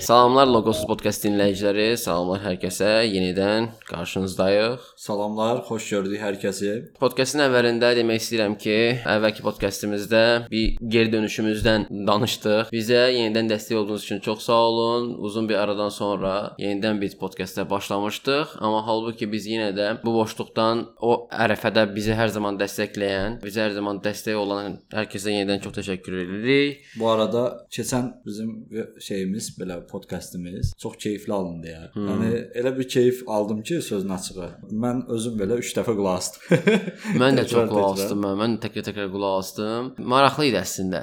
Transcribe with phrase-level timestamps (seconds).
[0.00, 2.88] Salamlar Logosuz podcast dinləyiciləri, salamlar hər kəsə.
[3.04, 4.86] Yenidən qarşınızdayıq.
[4.96, 6.70] Salamlar, xoş gördük hər kəsi.
[6.96, 12.70] Podkastın əvvəlində demək istəyirəm ki, əvvəlki podkastımızda bir geri dönüşümüzdən danışdıq.
[12.72, 15.10] Bizə yenidən dəstək olduğunuz üçün çox sağ olun.
[15.20, 20.86] Uzun bir aradan sonra yenidən bir podkastə başlamışdıq, amma halbuki biz yenə də bu boşluqdan
[20.96, 25.76] o ərəfədə bizi hər zaman dəstəkləyən, bizə hər zaman dəstək olan hər kəsə yenidən çox
[25.82, 26.88] təşəkkür edirik.
[26.96, 28.56] Bu arada keçən bizim
[28.96, 31.90] şeyimiz belə podkastımız çox keyfli alındı ya.
[31.92, 32.08] Hmm.
[32.08, 32.30] Yəni
[32.60, 34.48] elə bir keyf aldım ki, sözün açığı.
[34.72, 36.64] Mən özüm belə 3 dəfə qulaq asdım.
[37.22, 38.22] mən də çox qulaq asdım.
[38.24, 39.92] Mən, mən təkrar-təkrar qulaq asdım.
[40.12, 41.02] Maraqlı idi əslində.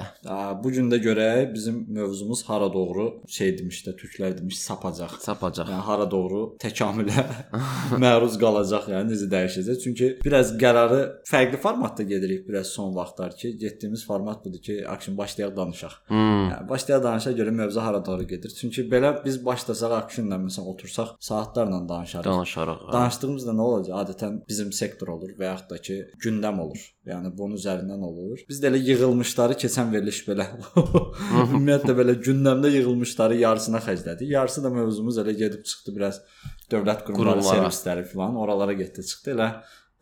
[0.64, 5.18] Bu gün də görək bizim mövzumuz hara doğru şey demişdə, türklər demiş sapacaq.
[5.24, 5.70] Sapacaq.
[5.72, 7.24] Yəni hara doğru təkamülə
[8.04, 9.80] məruz qalacaq, yəni necə dəyişəcək?
[9.84, 15.18] Çünki biraz qərarı fərqli formatda gedirik biraz son vaxtlar ki, getdiyimiz format budur ki, action
[15.18, 15.98] başlayaq danışaq.
[16.08, 16.48] Hmm.
[16.52, 18.52] Yəni başlayaq danışa görə mövzu hara doğru gedir.
[18.60, 22.26] Çünki Çünki belə biz başlasaq aksiyonla məsələn otursaq saatlarla danışarıq.
[22.30, 22.82] Danışarıq.
[22.86, 22.92] Hə.
[22.94, 23.96] Danışdığımızda nə olacaq?
[24.02, 26.84] Adətən bizim sektor olur və yaxud da ki, gündəm olur.
[27.10, 28.44] Yəni bunun üzərindən olur.
[28.48, 30.46] Biz də elə yığılmışları keçən veriliş belə.
[31.42, 34.30] Ümumiyyətlə belə gündəmdə yığılmışları yarısına xərclədik.
[34.36, 36.22] Yarısı da mövzumuz elə gedib çıxdı biraz
[36.70, 39.34] dövlət qurumları, servisləri filan oralara getdi çıxdı.
[39.34, 39.50] Elə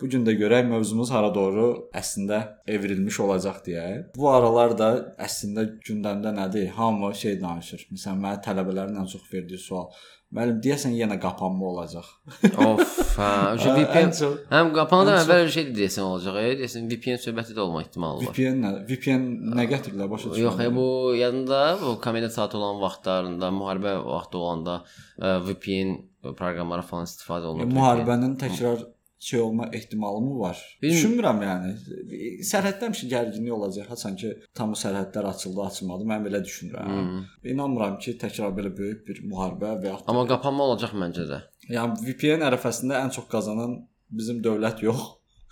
[0.01, 1.67] Bu gün də görək mövzumuz hara doğru
[1.97, 3.87] əslində evrilmiş olacaq deyə.
[4.17, 4.91] Bu aralar da
[5.29, 6.69] əslində gündəmdə nədir?
[6.77, 7.87] Hamı şey danışır.
[7.95, 9.89] Məsələn, mənə tələbələrin ən çox verdiyi sual
[10.35, 12.07] Müəllim deyəsən yenə qapanma olacaq.
[12.59, 12.81] of,
[13.15, 13.29] hə,
[13.77, 14.11] VPN.
[14.51, 16.39] Həm qapananda əvvəl şey deyəsən olacaq.
[16.41, 18.33] E, deyəsən VPN söhbəti də olma ehtimalı var.
[18.35, 18.73] VPN nə?
[18.89, 20.43] VPN nə gətirirlər başa düşürəm.
[20.49, 24.77] Yox, e, bu yadında bu komediya saat olan vaxtlarında, müharibə vaxtı olanda
[25.15, 25.95] e, VPN
[26.27, 27.71] proqramları falan istifadə olunur.
[27.71, 28.83] E, müharibənin təkrar
[29.19, 30.79] şey olma ehtimalı mı var?
[30.83, 31.11] Bilmiyorum.
[31.11, 31.73] Düşünmürəm yəni.
[32.45, 33.89] Sərhəddə həmişə gərginlik olacaq.
[33.91, 36.09] Haçan ki, tam sərhədlər açıldı, açılmadı.
[36.13, 36.95] Mən belə düşünürəm.
[36.95, 37.27] Hmm.
[37.53, 41.43] İnanmıram ki, təkrar belə böyük bir müharibə və ya Amma qapanma olacaq məncə də.
[41.73, 43.79] Yəni VPN ərəfəsində ən çox qazanan
[44.11, 45.07] bizim dövlət yox.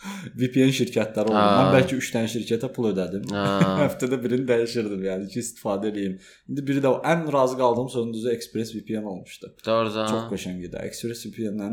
[0.37, 1.41] VPN şirkətləri oldu.
[1.41, 3.25] Mən bəlkə 3 dənə şirkətə pul ödədim.
[3.85, 6.19] Həftədə birini dəyişirdim, yəni ki, istifadə edeyim.
[6.51, 9.55] İndi biri də ən razı qaldığım sözün düzü Express VPN olmuşdu.
[9.67, 10.11] Doğrudan.
[10.13, 10.77] Çox qəşəng idi.
[10.85, 11.71] Express VPN-lə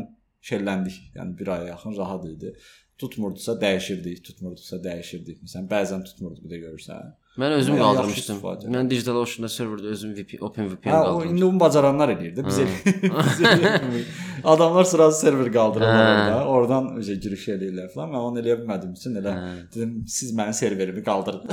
[0.48, 0.98] şəlləndik.
[1.16, 2.54] Yəni bir aya yaxın rahat idi.
[3.00, 5.42] Tutmurdusa dəyişirdik, tutmurdusa dəyişirdik.
[5.46, 7.14] Məsələn, bəzən tutmurdu bir də görürsən.
[7.40, 8.40] Mən özüm yəni, qaldırmışdım.
[8.74, 11.22] Mən Digital Ocean-da serverdə özüm VP, Open VPN hə, qaldırmışdım.
[11.28, 12.44] Hə, indi bunu bacaranlar eləyir də.
[12.44, 14.10] Biz eləyir.
[14.44, 16.18] Adamlar sırası server qaldırırlar hə.
[16.18, 16.42] orada.
[16.52, 18.12] Oradan özə giriş eləyirlər falan.
[18.12, 19.54] Mən onu eləyə bilmədim üçün elə hə.
[19.72, 21.48] dedim siz mənim serverimi qaldırın.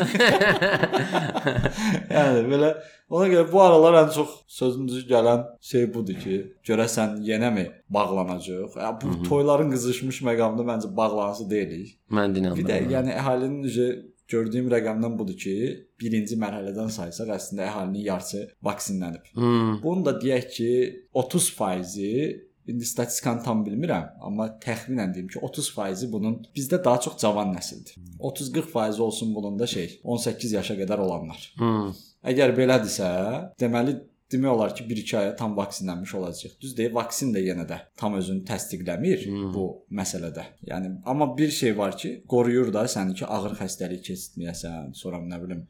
[2.18, 2.74] yəni belə
[3.10, 8.76] ona görə bu aralar ən çox sözümüzü gələn şey budur ki, görəsən yenəmi bağlanacaq?
[8.76, 9.28] Ya bu Hı -hı.
[9.30, 11.98] toyların qızışmış məqamında məncə bağlanısı deyilik.
[12.12, 12.58] Mən dinləmirəm.
[12.58, 13.92] Bir də yəni əhalinin necə
[14.30, 15.56] gördüyüm rəqəmdən budur ki,
[16.02, 19.32] birinci mərhələdən saysaq əslində əhalinin yarısı vaksinlənib.
[19.38, 19.80] Hmm.
[19.84, 20.70] Bunu da deyək ki,
[21.18, 27.54] 30% indi statistikanı tam bilmirəm, amma təxminən deyim ki, 30% bunun bizdə daha çox cavan
[27.56, 27.98] nəsildir.
[28.20, 31.42] 30-40% olsun bunun da şey, 18 yaşa qədər olanlar.
[31.58, 31.90] Hmm.
[32.30, 33.10] Əgər belədirsə,
[33.62, 33.98] deməli
[34.32, 36.56] demək olar ki, 1-2 aya tam vaksinlənmiş olacaq.
[36.62, 39.52] Düz deyil, vaksin də yenə də tam özünü təsdiqləmir hmm.
[39.56, 39.66] bu
[40.00, 40.46] məsələdə.
[40.70, 45.42] Yəni amma bir şey var ki, qoruyur da səni ki, ağır xəstəlik keçirməyəsən, sonra nə
[45.44, 45.64] bilim,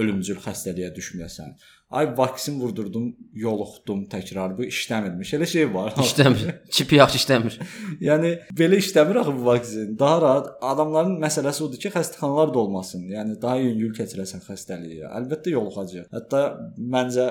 [0.00, 1.56] ölümcül xəstəliyə düşməyəsən.
[1.90, 4.56] Ay vaksin vurdurdum, yoluxdum təkrar.
[4.58, 5.34] Bu işləmirmiş.
[5.36, 5.92] Elə şey var.
[6.06, 6.54] İşləmir.
[6.70, 7.58] Çip yaxşı işləmir.
[8.08, 9.94] yəni belə işləmir axı bu vaksin.
[9.98, 13.06] Daha rahat adamların məsələsi odur ki, xəstəxanalar da olmasın.
[13.14, 15.04] Yəni daha yüngül keçirəsən xəstəliyi.
[15.20, 16.08] Əlbəttə yoluxacaq.
[16.14, 16.44] Hətta
[16.96, 17.28] məncə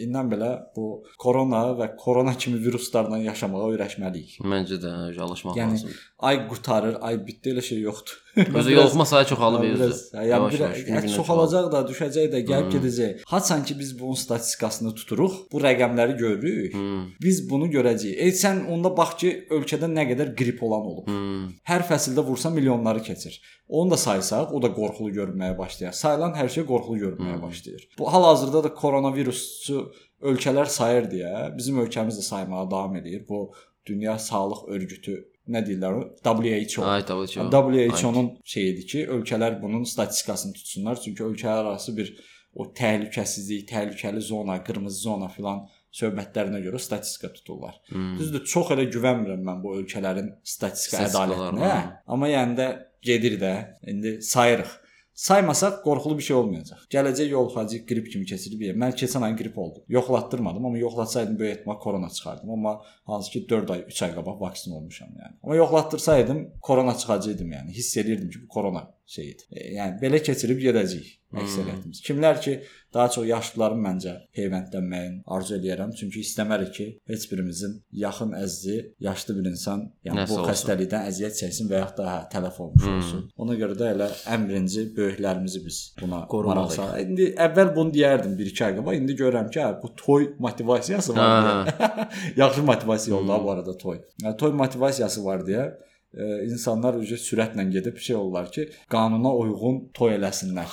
[0.00, 0.86] indən belə bu
[1.20, 4.38] korona və korona kimi viruslarla yaşamağa öyrəşməliyik.
[4.48, 4.92] Məncə də
[5.26, 5.98] alışmaq yəni, lazımdır.
[6.30, 8.22] Ay qutarır, ay bitdi elə şey yoxdur.
[8.60, 9.90] Özü yoluxma sayı çoxalıb özü.
[10.30, 12.74] Yəni bir çoxalacaq da, düşəcək də, gəlib hmm.
[12.76, 13.24] gedəcək.
[13.28, 16.74] Haçan ki biz bunun statistikasını tuturuq, bu rəqəmləri görürük.
[16.74, 17.04] Hmm.
[17.22, 18.16] Biz bunu görəcəyik.
[18.22, 21.10] E sən onda bax ki, ölkədə nə qədər qrip olan olub.
[21.10, 21.52] Hmm.
[21.68, 23.38] Hər fəsildə vursa milyonları keçir.
[23.68, 25.94] Onu da saysaq, o da qorxulu görünməyə başlayır.
[25.98, 27.46] Sayılan hər şey qorxulu görünməyə hmm.
[27.46, 27.88] başlayır.
[27.98, 29.86] Bu hal-hazırda da koronavirusçu
[30.20, 33.24] ölkələr sayır deyə bizim ölkəmiz də saymağa davam edir.
[33.28, 33.52] Bu
[33.86, 35.16] Dünya Sağlıq Örgütü
[35.48, 36.06] nə deyirlər o?
[36.24, 36.84] WHO.
[36.84, 37.46] Ay, WHO.
[37.52, 42.12] WHO-nun şeyidir ki, ölkələr bunun statistikasını tutsunlar, çünki ölkələr arası bir
[42.56, 45.66] o təhlükəsizlik, təhlükəli zona, qırmızı zona filan
[45.96, 47.76] söhbətlərinə görə statistika tuturlar.
[47.90, 48.16] Hmm.
[48.18, 51.70] Düzdür, çox elə güvənmirəm mən bu ölkələrin statistika ədalətinə,
[52.08, 52.68] amma yəni də
[53.06, 53.54] gedir də.
[53.86, 54.82] İndi sayırıq.
[55.16, 56.80] Saymasaq qorxulu bir şey olmayacaq.
[56.92, 58.64] Gələcək yoluxacaq qrip kimi keçirib.
[58.76, 59.82] Mən keçən ay qrip oldum.
[59.88, 62.50] Yoxlatdırmadım, amma yoxlatsaydım böyük ehtimal korona çıxardım.
[62.50, 65.32] Amma hansı ki 4 ay, 3 ay qabaq vaksin olmuşam yəni.
[65.42, 67.70] Amma yoxlatdırsaydım korona çıxacaqdım yəni.
[67.70, 69.46] Hiss edirdim ki, bu korona şeydir.
[69.52, 72.00] E, yəni belə keçirib gedəcəyik əksəriyyətimiz.
[72.06, 72.52] Kimlər ki,
[72.94, 79.36] daha çox yaşlıların məncə peyvəndlənməyin arzu eləyirəm, çünki istəmərik ki, heç birimizin yaxın əzizi, yaşlı
[79.38, 80.48] bir insan, yəni Nəsə bu olsun.
[80.50, 83.24] xəstəlikdən əziyyət çəksin və yaxud da hə, tələf olmuş olsun.
[83.44, 86.94] Ona görə də elə ən birinci böyüklərimizi biz buna Qorumalıyıq.
[87.04, 91.50] İndi əvvəl bunu deyərdim 1-2 ay qabaq, indi görürəm ki, hə, bu toy motivasiyası var.
[91.50, 92.08] deyə.
[92.42, 94.00] Yaxşı motivasiya oldu ha bu arada toy.
[94.22, 95.66] Yəni toy motivasiyası var deyə
[96.14, 100.72] insanlar ücə sürətlə gedib şey olurlar ki, qanuna uyğun toy eləsinlər.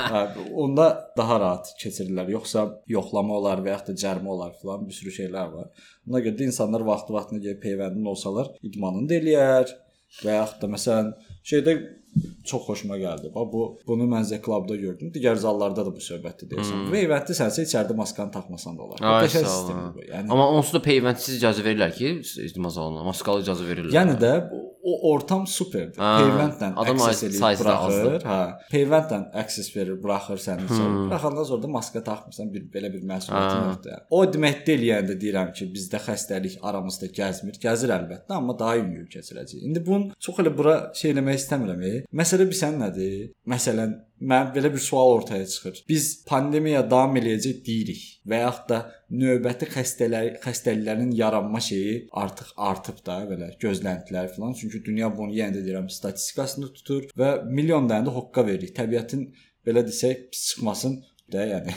[0.64, 2.28] onda daha rahat keçirirlər.
[2.36, 5.88] Yoxsa yoxlama olar və yaxud da cərimə olar filan bir sürü şeylər var.
[6.10, 9.74] Ona görə də insanlar vaxtı-vaxtına gedib peyvəndin olsalar, idmanını da eləyər
[10.20, 11.76] və yaxud da məsələn şeydə
[12.44, 13.30] çox xoşuma gəldi.
[13.34, 15.12] Bax bu bunu mən Z Club-da gördüm.
[15.14, 16.74] Digər zallarda da bu söhbətdir deyəsən.
[16.82, 16.90] Hmm.
[16.92, 19.28] Və eventdə sənsə içəridə maskanı taxmasan da olar.
[19.28, 19.86] Sistemdir ha.
[19.94, 20.04] bu.
[20.10, 22.12] Yəni Amma onsuz da peyvəndsiz icazə verirlər ki,
[22.48, 23.94] ictimai salona, maskalı icazə verirlər.
[23.96, 24.34] Yəni də
[24.82, 26.00] o ortam superdir.
[26.02, 28.16] Ha, Peyvəndlə adam sayısı da azdır.
[28.26, 28.38] Hə,
[28.72, 31.04] peyvəndlə access verir, buraxır səni içəri.
[31.06, 33.92] Buraxandan sonra da maska taxmırsan, bir belə bir məsuliyyətin yoxdur.
[33.94, 34.06] Yəni.
[34.10, 37.60] O demək deyəndə deyirəm ki, bizdə xəstəlik aramızda gəzmir.
[37.62, 39.62] Gəzir əlbəttə, amma daha yüngül keçirəcək.
[39.68, 41.86] İndi bunun çox elə bura şey eləmək istəmirəm.
[41.86, 42.01] E.
[42.20, 43.30] Məsələ bilsən nədir?
[43.48, 43.94] Məsələn,
[44.30, 45.82] mən belə bir sual ortaya çıxır.
[45.88, 48.80] Biz pandemiya davam eləyəcək deyirik və yaxud da
[49.22, 51.94] növbəti xəstələr xəstəliklərin yaranma şeyi
[52.24, 54.56] artıq artıb da belə gözləntilər falan.
[54.58, 58.76] Çünki dünya bunu yenə də deyirəm statistikasını tutur və milyon dənə də hoqqa veririk.
[58.78, 59.28] Təbiətin
[59.66, 61.00] belə desək pis çıxmasın
[61.32, 61.76] da yəni.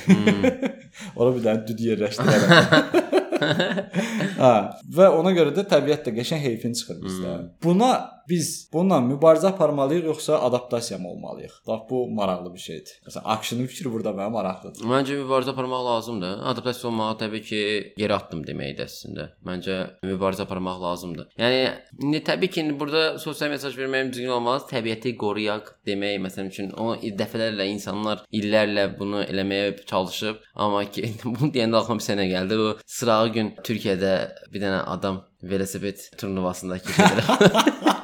[1.20, 3.12] Ora bir dənə düd yerləşdirərəm.
[4.42, 4.54] ha,
[4.98, 7.34] və ona görə də təbiət də qəşəng heyfin çıxır bizdə.
[7.64, 7.92] Buna
[8.30, 11.52] biz bununla mübarizə aparmalıyıq yoxsa adaptasiya mı olmalıyıq?
[11.68, 12.94] Bax bu maraqlı bir şeydir.
[13.08, 14.86] Məsələn, Akşinin fikri burada mənə maraqlıdır.
[14.92, 16.38] Məncə mübarizə aparmaq lazımdır.
[16.52, 17.62] Adaptasiya olmağa təbii ki,
[17.98, 19.28] geri atdım deməkdir əslində.
[19.46, 21.30] Məncə mübarizə aparmaq lazımdır.
[21.42, 21.62] Yəni
[22.04, 24.68] indi təbii ki, indi burada sosial mesaj verməyim düzgün olmaz.
[24.72, 31.52] Təbiəti qoruyaq demək məsələn üçün o dəfələrlə insanlar illərlə bunu eləməyə çalışıb, amma ki bunu
[31.56, 32.60] deyəndə aklıma bir sənə gəldi.
[32.66, 34.16] O sırağı gün Türkiyədə
[34.54, 36.94] bir dənə adam velosiped turnuvasındakı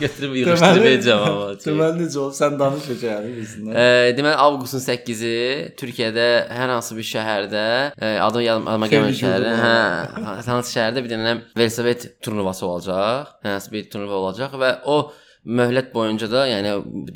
[0.00, 1.50] götürüb yığışdırmayacağam amma.
[1.64, 2.36] Deməli necə olub?
[2.36, 3.74] Sən danış yəni bizlə.
[3.74, 3.86] Ə,
[4.18, 5.34] deməli avqustun 8-i
[5.80, 6.26] Türkiyədə
[6.56, 7.66] hər hansı bir şəhərdə,
[7.96, 9.76] ə, adı yadıma gəlmir güldüm hə,
[10.48, 13.36] hansı şəhərdə bir dənə velosiped turnuvası olacaq.
[13.46, 14.98] Hər hansı bir turnuva olacaq və o
[15.46, 16.72] möhlət boyunca da, yəni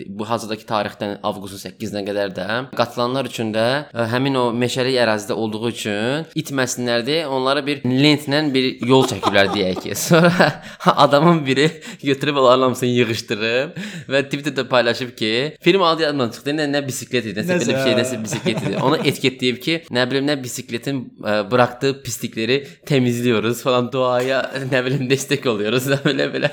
[0.08, 2.46] bu hazırdakı tarixdən avqustun 8-nə qədər də
[2.78, 8.42] qatılanlar üçün də ə, həmin o meşəlik ərazidə olduğu üçün itməsinlər deyə onlara bir lentlə
[8.54, 9.96] bir yol çəkiblər deyək ki.
[10.06, 11.68] Sonra adamın biri
[12.02, 13.76] götürüb onların hamısını yığışdırıb
[14.10, 16.56] və Twitterdə paylaşıb ki, film adı yadımdan çıxdı.
[16.60, 18.78] Nə, nə bisiklet idi, nəsə belə bir şey, nəsə bisiklet idi.
[18.82, 25.08] Onu etiketləyib ki, nə bilim nə bisikletin ə, buraxdığı pislikləri temizliyoruz falan duaya nə bilim
[25.10, 26.52] destek oluyoruz da belə belə.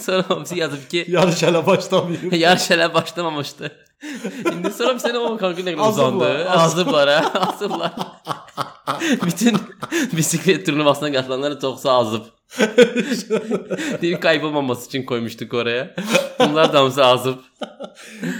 [0.00, 2.32] Sonra hamısı yazıb ki, Yarış hələ başlamayıb.
[2.32, 3.72] yarış hələ başlamamışdı.
[4.52, 6.50] İndi sonra bir sənə o kanka nə qədər Azıblar, uzandı.
[6.50, 7.92] Azıblar, hə, azıblar.
[9.26, 9.56] Bütün
[10.12, 12.22] bisiklet turnuvasına qatılanlar çoxsa azıb.
[14.02, 15.94] Deyir kaybolmaması üçün koymuştuk oraya.
[16.40, 17.38] Bunlar da hamısı azıb.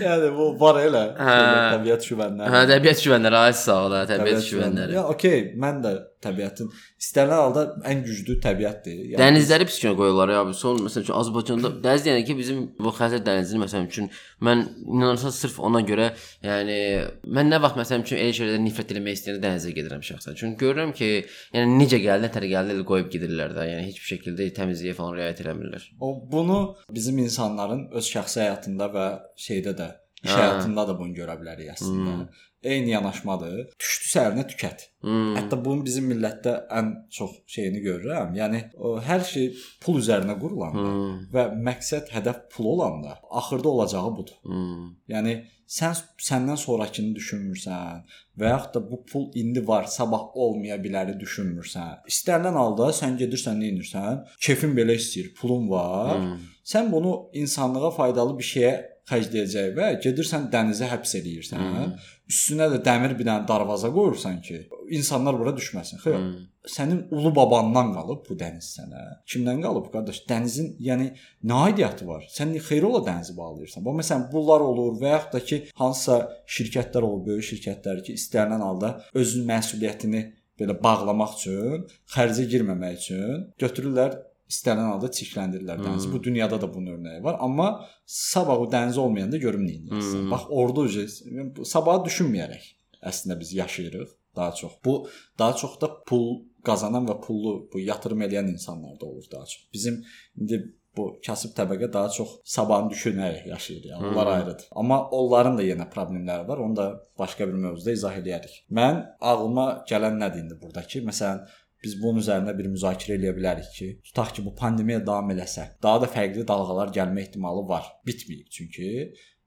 [0.01, 1.03] yəni bu var elə.
[1.19, 1.39] Hə.
[1.75, 2.53] Təbiət şüvənləri.
[2.55, 4.95] Hə, təbiət şüvənləri, ay sağ ol, təbiət şüvənləri.
[4.95, 9.01] Ya okey, mən də təbiətin istənilən halda ən güclü təbiətdir.
[9.13, 10.41] Yəni, Dənizləri pis kimi qoyurlar ya.
[10.59, 14.09] Son məsəl üçün Azərbaycanda dəniz deyəndə ki, bizim bu Xəzər dənizini məsəl üçün
[14.47, 16.11] mən inanırsan sırf ona görə,
[16.47, 16.79] yəni
[17.27, 20.39] mən nə vaxt məsəl üçün elə şeylərdən nifrət etmək istəyəndə dənizə gedirəm şəxsən.
[20.43, 21.11] Çünki görürəm ki,
[21.55, 23.69] yəni necə gəldi, nətər gəldi, elə qoyub gedirlər də.
[23.75, 25.89] Yəni heç bir şəkildə təmizliyə falan riayət eləmirlər.
[26.01, 26.59] o bunu
[26.91, 29.07] bizim insanların öz şəxsi həyatında və
[29.47, 29.89] şeydə də,
[30.23, 30.39] iş Hə.
[30.43, 32.29] həyatında da bunu görə bilərik əslində.
[32.63, 33.69] Eyni yanaşmadır.
[33.79, 34.89] Düşdü sərinə tükət.
[35.05, 35.37] Hmm.
[35.37, 38.33] Hətta bunun bizim millətdə ən çox şeyini görürəm.
[38.35, 39.53] Yəni o hər şey
[39.85, 41.21] pul üzərinə qurulanda Hmm.
[41.35, 44.35] və məqsəd, hədəf pul olanda axırda olacağı budur.
[44.43, 44.91] Hmm.
[45.09, 45.37] Yəni
[45.69, 45.95] sən
[46.29, 48.03] səndən sonrakını düşünmürsən
[48.41, 52.03] və yaxud da bu pul indi var, sabah olmaya biləri düşünmürsən.
[52.11, 54.25] İstənilən halda sən gedirsən, nə edirsən?
[54.41, 56.17] Kefin belə istəyir, pulun var.
[56.19, 56.39] Hmm.
[56.65, 58.73] Sən bunu insanlığa faydalı bir şeyə
[59.09, 61.65] xərcləyəcək və gedirsən dənizə həbs eləyirsən.
[61.65, 61.97] Hmm.
[62.29, 64.61] Üstünə də dəmir bir dənə darvaza qoyursan ki,
[64.99, 66.01] insanlar bura düşməsin.
[66.05, 66.17] Xeyr.
[66.19, 66.47] Hmm.
[66.69, 69.05] Sənin ulu babandan qalıb bu dəniz sənə.
[69.33, 70.21] Kimdən qalıb qardaş?
[70.29, 71.09] Dənizin, yəni
[71.49, 72.27] nə aidiyyəti var?
[72.35, 73.87] Sən niyə xeyir ola dənizi bağlayırsan?
[73.87, 76.19] Bu məsələn bunlar olur və yaxud da ki, hansısa
[76.59, 80.25] şirkətlər olur, böyük şirkətlər ki, istənilən halda öz məsuliyyətini
[80.59, 84.19] belə bağlamaq üçün, xərcə girməmək üçün götürürlər
[84.49, 86.11] istənilən halda çirkləndirirlər dənizi.
[86.13, 87.69] Bu dünyada da bunun örnəyi var, amma
[88.07, 90.25] sabah o dəniz olmayanda görüm nə edirsən.
[90.25, 90.31] Hmm.
[90.33, 92.71] Bax orada sabahı düşünməyərək
[93.11, 94.73] əslində biz yaşayırıq daha çox.
[94.85, 96.27] Bu daha çox da pul
[96.65, 99.69] qazanan və pullu bu yatırım edən insanlarda olur daha çox.
[99.73, 100.03] Bizim
[100.37, 100.63] indi
[100.97, 103.85] bu kasıb təbəqə daha çox sabahını düşünərək yaşayır.
[103.93, 104.67] Yəni onlar ayrıdır.
[104.81, 106.59] Amma onların da yenə problemləri var.
[106.65, 106.89] Onu da
[107.19, 108.57] başqa bir mövzuda izah edərik.
[108.81, 111.05] Mən ağlıma gələn nədir indi burdakı?
[111.11, 111.45] Məsələn,
[111.85, 116.03] biz bunun üzərində bir müzakirə eləyə bilərik ki, tutaq ki, bu pandemiya davam eləsə, daha
[116.05, 117.87] da fərqli dalğalar gəlmə ehtimalı var.
[118.09, 118.89] Bitməyib çünki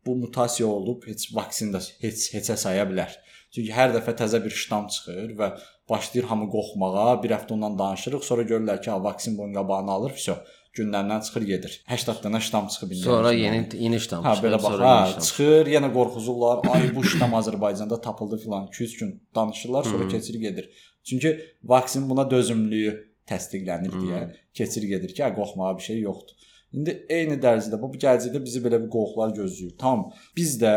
[0.06, 3.12] bu mutasiya olub heç vaksin də heç heçə saya bilər.
[3.52, 5.52] Çünki hər dəfə təzə bir ştam çıxır və
[5.92, 10.14] başlayır hamı qorxmağa, bir həftə ondan danışırıq, sonra görürlər ki, ha vaksin bunun qabağını alır,
[10.16, 10.38] vəsə
[10.78, 11.74] gündəmdən çıxır gedir.
[11.90, 13.04] 80 dənə ştam çıxıb indi.
[13.04, 15.26] Sonra yeni yeni ştam Ha çıxır, belə bax, yeni ştam.
[15.28, 16.62] çıxır, yenə qorxuzurlar.
[16.72, 18.70] Ay bu ştam Azərbaycanda tapıldı filan.
[18.72, 20.70] 2-3 gün danışırlar, sonra keçir gedir.
[21.04, 22.94] Çünki vaksin buna dözümlülüyü
[23.30, 24.22] təsdiqlənib deyə
[24.54, 26.38] keçir gedir ki, ha qorxmağa bir şey yoxdur.
[26.72, 29.74] İndi eyni dərəcədə bu gələcəkdə bizi belə bir qorxular gözləyir.
[29.80, 30.06] Tamam.
[30.38, 30.76] Biz də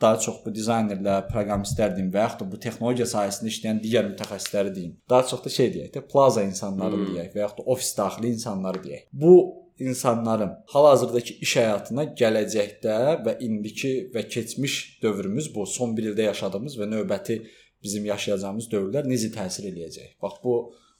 [0.00, 4.72] daha çox bu dizaynerlər, proqramistlər deyim və yaxud da bu texnologiya sahəsində işləyən digər mütəxəssisləri
[4.78, 4.94] deyim.
[5.10, 7.10] Daha çox da şey deyək də, plaza insanları Hmm.
[7.10, 9.04] deyək və yaxud da ofis daxili insanları deyək.
[9.12, 9.34] Bu
[9.78, 12.96] insanların hal-hazırdakı iş həyatına gələcəkdə
[13.26, 17.42] və indiki və keçmiş dövrümüz bu son 1 ildə yaşadığımız və növbəti
[17.84, 20.16] bizim yaşayacağımız dövrlər necə təsir eləyəcək?
[20.22, 20.56] Bax bu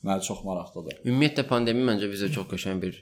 [0.06, 1.00] mənə çox maraqlıdır.
[1.08, 3.00] Ümumiyyətlə pandemiya məncə bizə çox qəşəng bir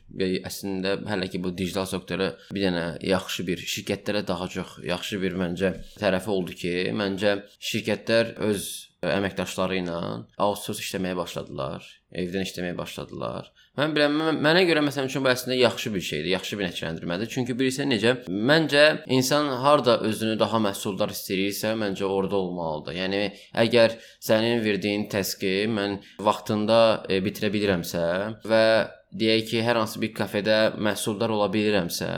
[0.49, 5.37] əslində hələ ki bu digital sektora bir dənə yaxşı bir şirkətlərə daha çox yaxşı bir
[5.41, 8.69] məncə tərəfi oldu ki, məncə şirkətlər öz
[9.19, 9.99] əməkdaşları ilə
[10.39, 11.85] outsource işləməyə başladılar,
[12.15, 13.51] evdən işləməyə başladılar.
[13.75, 17.31] Mən bilirəm, mən- mənə görə məsələn üçün bu əslində yaxşı bir şeydir, yaxşı bir nəticələndirmədir.
[17.35, 18.13] Çünki bilirsən necə?
[18.51, 22.95] Məncə insan harda özünü daha məhsuldar hiss edirsə, məncə orada olmalıdır.
[23.03, 23.23] Yəni
[23.65, 28.05] əgər sənin verdiyin təski mən vaxtında e, bitirə bilirəmsə
[28.47, 28.63] və
[29.15, 32.11] deyək ki, hər hansı bir kafedə məhsuldar ola bilirəmsə,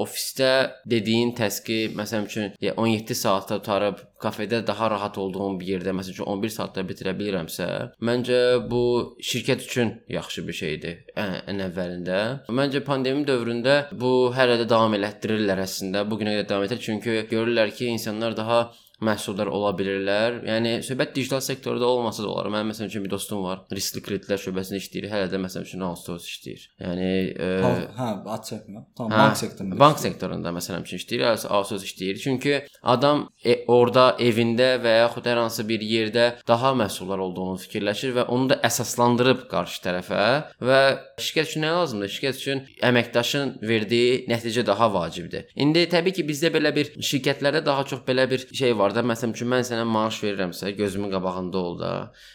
[0.00, 0.50] ofisdə
[0.90, 6.16] dediyin təski məsəl üçün ya 17 saatda tutarıb kafedə daha rahat olduğum bir yerdə məsəl
[6.16, 7.68] üçün 11 saatda bitirə bilirəmsə,
[8.08, 8.84] məncə bu
[9.30, 12.20] şirkət üçün yaxşı bir şeydir ən, ən əvvəlində.
[12.60, 16.06] Məncə pandemiya dövründə bu hələ də davam elətdirirlər əslində.
[16.08, 18.64] Bu günə qədər davam edir çünki görürlər ki, insanlar daha
[19.02, 20.40] məhsuldar ola bilirlər.
[20.46, 22.50] Yəni söhbət digital sektorda olmasa da olar.
[22.52, 23.64] Mənim məsələn üçün bir dostum var.
[23.74, 25.08] Riskli kreditlər şöbəsində işləyir.
[25.12, 26.66] Hələ də məsələn üçün outsource işləyir.
[26.84, 28.84] Yəni e, Ha, hə, açıqmı?
[28.96, 29.78] Tamam, Hə, bank sektorunda.
[29.80, 32.20] Bank sektorunda məsələn üçün işləyir, outsource işləyir.
[32.22, 38.14] Çünki adam e, orada evində və yaxud hər hansı bir yerdə daha məhsuldar olduğunu fikirləşir
[38.18, 40.24] və onu da əsaslandırıb qarşı tərəfə
[40.64, 40.80] və
[41.18, 42.12] şirkət üçün nə lazımdır?
[42.14, 45.48] Şirkət üçün əməkdaşın verdiyi nəticə daha vacibdir.
[45.56, 49.00] İndi təbii ki, bizdə belə bir şirkətlərdə daha çox belə bir şey var da.
[49.06, 51.92] Məsələn üçün mən sənə maaş verirəmsə, gözümün qabağında ol da.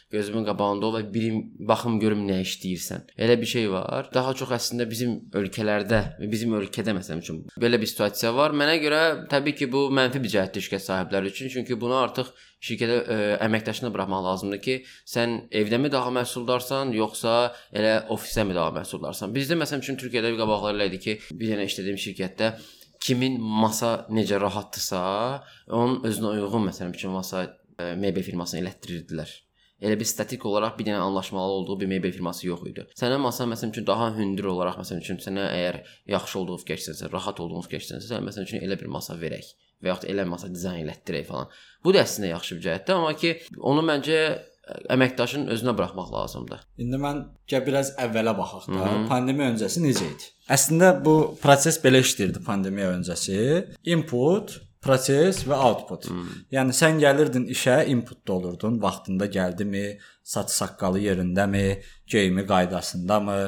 [0.10, 3.12] Gözümün qabağında ol və bilim baxım görüm nə işləyirsən.
[3.22, 4.10] Elə bir şey var.
[4.14, 6.02] Daha çox əslində bizim ölkələrdə
[6.32, 8.56] bizim ölkədə məsələn üçün belə bir situasiya var.
[8.58, 11.54] Mənə görə təbii ki, bu mənfi bir cəhətdir şirkət sahibləri üçün.
[11.54, 12.34] Çünki bunu artıq
[12.66, 17.36] şirkətə ə, əməkdaşına buraxmaq lazımdır ki, sən evdəmi daha məhsuldarsan, yoxsa
[17.72, 19.32] elə ofisdəmi daha məhsuldarsan.
[19.36, 22.52] Bizdə məsələn üçün Türkiyədə bir qabaqlar idi ki, bir dənə işlədiyim şirkətdə
[23.00, 25.02] kimin masa necə rahatdırsa,
[25.72, 29.32] onun özünə uyğun məsələn üçün masa ə, mebel firmasına elətdirirdilər.
[29.80, 32.84] Elə bir statik olaraq bir dənə anlaşmalı olduğu bir mebel firması yox idi.
[33.00, 35.80] Sənə masa məsələn üçün daha hündür olaraq məsələn üçün sənə əgər
[36.12, 40.10] yaxşı olduğu fikirləşsənsə, rahat olduğunu fikirləşsənsə, sən məsələn üçün elə bir masa verək və yaxud
[40.12, 41.48] elə masa dizayn elətdirək falan.
[41.86, 43.32] Bu da əslində yaxşı bir cəhətdir, amma ki,
[43.72, 44.20] onu məncə
[44.96, 46.64] əməkdaşın özünə buraxmaq lazımdır.
[46.84, 47.22] İndi mən
[47.52, 48.80] gəl biraz əvvələ baxaq da.
[48.80, 49.08] Hı -hı.
[49.12, 50.32] Pandemiya öncəsi necə idi?
[50.56, 53.38] Əslində bu proses belə işləyirdi pandemiya öncəsi.
[53.94, 56.08] Input, proses və output.
[56.12, 56.28] Hmm.
[56.56, 59.86] Yəni sən gəlirdin işə, inputda olurdun, vaxtında gəldimi,
[60.24, 61.66] saç saqqalı yerindəmi,
[62.08, 63.40] geyimi qaydasındamı,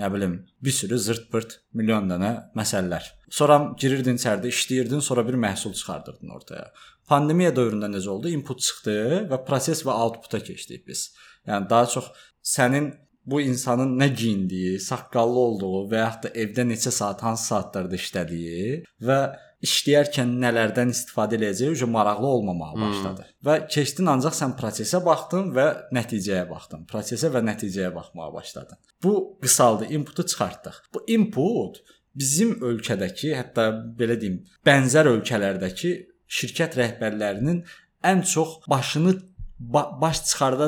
[0.00, 3.06] nə bilim, bir sürü zırt-pırt milyon dənə məsələlər.
[3.30, 6.72] Sonra girirdin içəridə işləyirdin, sonra bir məhsul çıxardırdın ortaya.
[7.10, 8.30] Pandemiya dövründə necə oldu?
[8.30, 8.96] Input çıxdı
[9.30, 11.08] və proses və outputa keçdik biz.
[11.48, 12.10] Yəni daha çox
[12.46, 12.92] sənin
[13.26, 18.80] bu insanın nə geyindiyi, saqqallı olduğu və yaxud da evdə neçə saat, hansı saatlarda işlədiyi
[19.06, 19.20] və
[19.66, 23.26] işləyərkən nələrdən istifadə edəcəyi üzə maraqlı olmamağa başladı.
[23.26, 23.38] Hmm.
[23.46, 26.86] Və keçdin ancaq sən prosesə baxdın və nəticəyə baxdın.
[26.90, 28.80] Prosesə və nəticəyə baxmağa başladın.
[29.04, 30.80] Bu qısaldı, inputu çıxartdıq.
[30.94, 31.82] Bu input
[32.16, 35.92] bizim ölkədəki, hətta belə deyim, bənzər ölkələrdəki
[36.30, 37.64] şirkət rəhbərlərinin
[38.06, 39.16] ən çox başını
[39.60, 40.66] ba baş çıxarda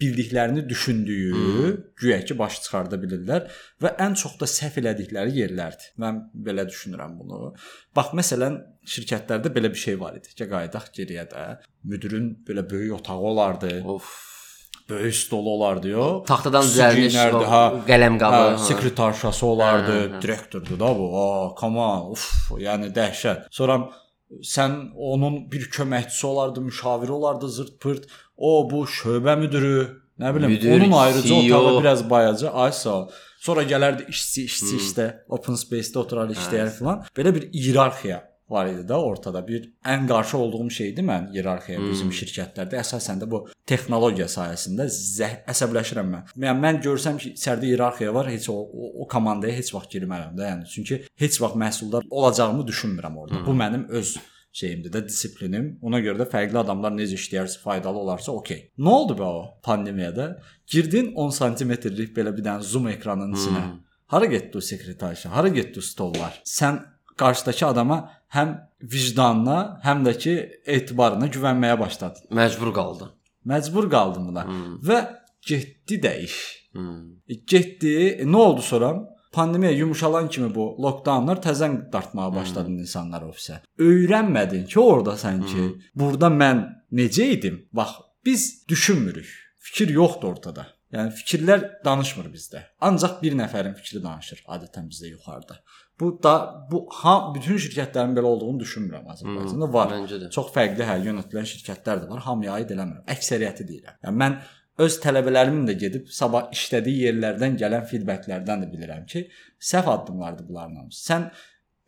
[0.00, 1.76] bildiklərini düşündüyü, hmm.
[1.96, 3.46] güya ki, baş çıxarda bilirlər
[3.82, 5.92] və ən çox da səhv elədikləri yerlərdir.
[6.02, 7.52] Mən belə düşünürəm bunu.
[7.96, 8.58] Bax, məsələn,
[8.94, 10.34] şirkətlərdə belə bir şey var idi.
[10.34, 11.44] Ki, qayıdaq geriyə də.
[11.84, 13.70] Müdirin belə böyük otağı olardı.
[13.84, 14.10] Of.
[14.88, 16.08] Böyük stolu olardı, yo.
[16.26, 17.16] Taxtadan düzəlmiş
[17.50, 17.62] ha.
[17.88, 18.42] qələm qabı.
[18.54, 20.20] Hə, sekretarşası olardı, Hə, hə.
[20.22, 21.08] direktordur da bu.
[21.60, 22.12] Come on.
[22.14, 22.26] Uf,
[22.62, 23.48] yəni dəhşət.
[23.50, 23.80] Sonra
[24.42, 28.08] sən onun bir köməkçisi olardı, müşaviri olardı, zırt-pırt.
[28.36, 31.58] O bu şöbə müdürü, nə bilim, Müdür, onun ayrıca CEO.
[31.58, 32.94] otağı biraz bayaca ay sağ.
[32.94, 33.10] ol.
[33.40, 34.78] Sonra gələrdi işçi, işçi hmm.
[34.78, 37.04] işdə open space-də oturardı işləyər filan.
[37.16, 39.48] Belə bir iyerarxiya var idi da ortada.
[39.48, 41.90] Bir ən qarşı olduğum şeydir mən iyerarxiya hmm.
[41.90, 44.86] bizim şirkətlərdə əsasən də bu texnologiya sayəsində
[45.52, 46.30] əsəbləşirəm mən.
[46.44, 50.38] Yəni mən görsəm ki, içəridə iyerarxiya var, heç o, o, o komandaya heç vaxt girmərəm
[50.38, 53.40] də, yəni çünki heç vaxt məhsuldar olacağımı düşünmürəm orada.
[53.40, 53.46] Hmm.
[53.46, 54.16] Bu mənim öz
[54.56, 55.66] şeyimdir də disiplinim.
[55.82, 58.62] Ona görə də fərqli adamlar necə işləyərsə faydalı olarsa, okey.
[58.78, 60.30] Nə oldu be o pandemiyada?
[60.70, 63.64] Girdin 10 sm-lik belə bir dənə zoom ekranının içinə.
[63.66, 63.82] Hmm.
[64.06, 65.34] Hara getdi o sekretarşa?
[65.34, 66.40] Hara getdi o stollar?
[66.46, 66.78] Sən
[67.16, 72.28] qarşıdakı adama həm vicdanına, həm də ki etibarına güvənməyə başladın.
[72.30, 73.12] Məcbur qaldın.
[73.46, 74.46] Məcbur qaldın buna.
[74.46, 74.78] Hmm.
[74.82, 75.02] Və
[75.46, 76.38] getdi də iş.
[76.72, 77.20] Hmm.
[77.28, 77.92] E, getdi.
[78.20, 78.94] E, nə oldu sonra?
[79.36, 82.78] pandemiya yumşalan kimi bu lockdownlar təzən dartmağa başladı hmm.
[82.84, 83.58] insanlar ofisə.
[83.78, 85.90] Öyrənmədin ki, ordasan ki, hmm.
[86.00, 86.62] burada mən
[87.00, 87.58] necə idim?
[87.72, 89.28] Bax, biz düşünmürük.
[89.66, 90.66] Fikir yoxdur ortada.
[90.94, 92.62] Yəni fikirlər danışmır bizdə.
[92.88, 95.58] Ancaq bir nəfərin fikri danışır adətən bizdə yuxarıda.
[96.00, 96.32] Bu da
[96.70, 99.92] bu ha bütün şirkətlərin belə olduğunu düşünmürəm Azərbaycanda var.
[99.94, 100.28] Məncə də.
[100.34, 102.20] Çox fərqli hə yönətilən şirkətlər də var.
[102.26, 103.06] Hamıya aid eləmirəm.
[103.14, 103.96] Əksəriyyəti deyirəm.
[104.04, 104.36] Yəni mən
[104.84, 109.24] öz tələbələrimin də gedib sabah işlədiyi yerlərdən gələn feedbacklərdən də bilirəm ki,
[109.70, 111.00] səhv addımlardır bunların hamısı.
[111.08, 111.30] Sən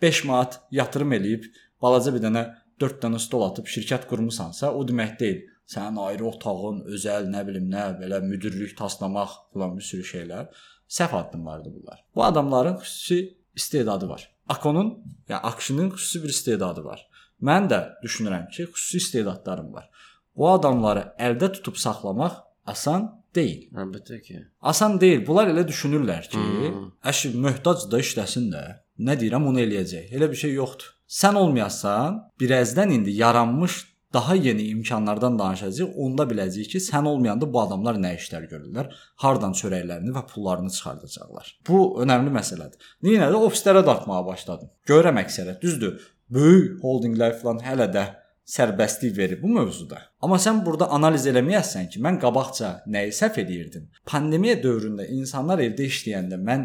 [0.02, 1.44] 5 manat yatırım eləyib
[1.82, 2.46] balaca bir dənə
[2.80, 5.44] 4 dənə stol atıb şirkət qurmusansa, o demək deyil.
[5.68, 10.46] Sənin ayrı otağın, özəl, nə bilim nə, belə müdirlik taslamaq falan bir sürü şeylər.
[10.88, 11.98] Səhv addımlardır bunlar.
[12.14, 13.18] Bu adamların xüsusi
[13.60, 14.28] istedadı var.
[14.48, 14.94] Akonun,
[15.28, 17.04] yəni Akşinin xüsusi bir istedadı var.
[17.42, 19.90] Mən də düşünürəm ki, xüsusi istedadlarım var.
[20.36, 23.68] Bu adamları əldə tutub saxlamaq asan deyil.
[23.74, 24.42] Əlbəttə ki.
[24.62, 25.24] Asan deyil.
[25.26, 26.86] Bunlar elə düşünürlər ki, hmm.
[27.10, 28.64] əşi möhtac da işləsin də.
[28.98, 30.10] Nə deyirəm, onu eləyəcək.
[30.14, 30.94] Elə bir şey yoxdur.
[31.08, 33.78] Sən olmayasan, birazdan indi yaranmış
[34.12, 35.96] daha yeni imkanlardan danışacağıq.
[36.04, 38.92] Onda biləcəyik ki, sən olmayanda bu adamlar nə işlər görürlər,
[39.24, 41.50] hardan çörəklərini və pullarını çıxardacaqlar.
[41.68, 42.94] Bu önəmli məsələdir.
[43.04, 44.72] Niyə də ofislərə dartmağa başladım.
[44.88, 46.08] Görürəm əksəriyyət düzdür.
[46.32, 48.08] Böyük holdinqlər falan hələ də
[48.48, 50.00] sərbəstlik verir bu mövzuda.
[50.24, 53.88] Amma sən burada analiz eləməyəsən ki, mən qabaqca nəyi səhv edirdim?
[54.08, 56.64] Pandemiya dövründə insanlar evdə işləyəndə mən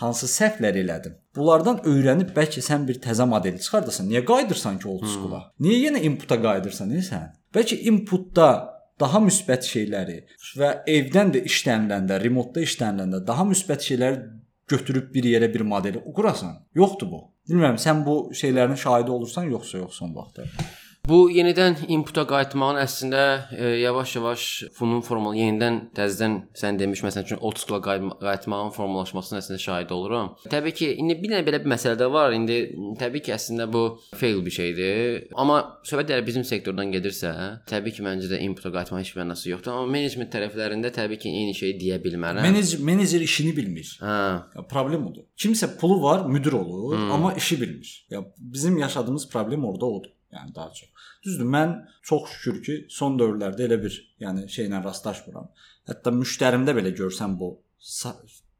[0.00, 1.14] hansı səhvlər elədim?
[1.36, 4.08] Bunlardan öyrənib bəlkə sən bir təzə model çıxardasan.
[4.10, 5.44] Niyə qayıdırsan ki old school-a?
[5.46, 5.66] Hmm.
[5.66, 7.30] Niyə yenə inputa qayıdırsan sən?
[7.54, 8.50] Bəlkə inputda
[9.00, 10.18] daha müsbət şeyləri
[10.60, 14.20] və evdən də işləniləndə, remotda işləniləndə daha müsbət şeyləri
[14.70, 16.60] götürüb bir yerə bir modeli qurasan.
[16.76, 17.22] Yoxdur bu.
[17.48, 20.46] Bilmirəm sən bu şeylərin şahidi olursan yoxsa yox son vaxtda.
[21.08, 23.22] Bu yenidən inputa qayıtmağın əslində
[23.56, 24.42] e, yavaş-yavaş
[24.78, 30.34] bunun formal yenidən təzədən sən demiş məsələn üçün old school-a qayıtmağın formalaşmasına əslində şahid oluram.
[30.52, 32.34] Təbii ki, indi bir dənə belə bir məsələ də var.
[32.36, 32.58] İndi
[33.00, 33.82] təbii ki, əslində bu
[34.20, 35.26] fail bir şeydir.
[35.40, 35.58] Amma
[35.88, 37.32] söhbət əgər bizim sektordan gedirsə,
[37.70, 39.74] təbii ki, məncə də inputa qayıtmağın heç bir mənası yoxdur.
[39.74, 42.44] Amma menecment tərəflərində təbii ki, eyni şeyi deyə bilmərəm.
[42.44, 43.96] Menecer menecer işini bilmir.
[44.04, 44.62] Hə.
[44.70, 45.26] Problem odur.
[45.40, 47.12] Kimsə pulu var, müdir olur, hmm.
[47.16, 47.92] amma işi bilmir.
[48.10, 50.10] Ya bizim yaşadığımız problem orada odur.
[50.34, 50.90] Yəni daha çox.
[51.24, 55.48] Düzdür, mən çox şükür ki, son dövrlərdə elə bir, yəni şeylə rastlaşmıram.
[55.90, 57.56] Hətta müştərimdə belə görsəm bu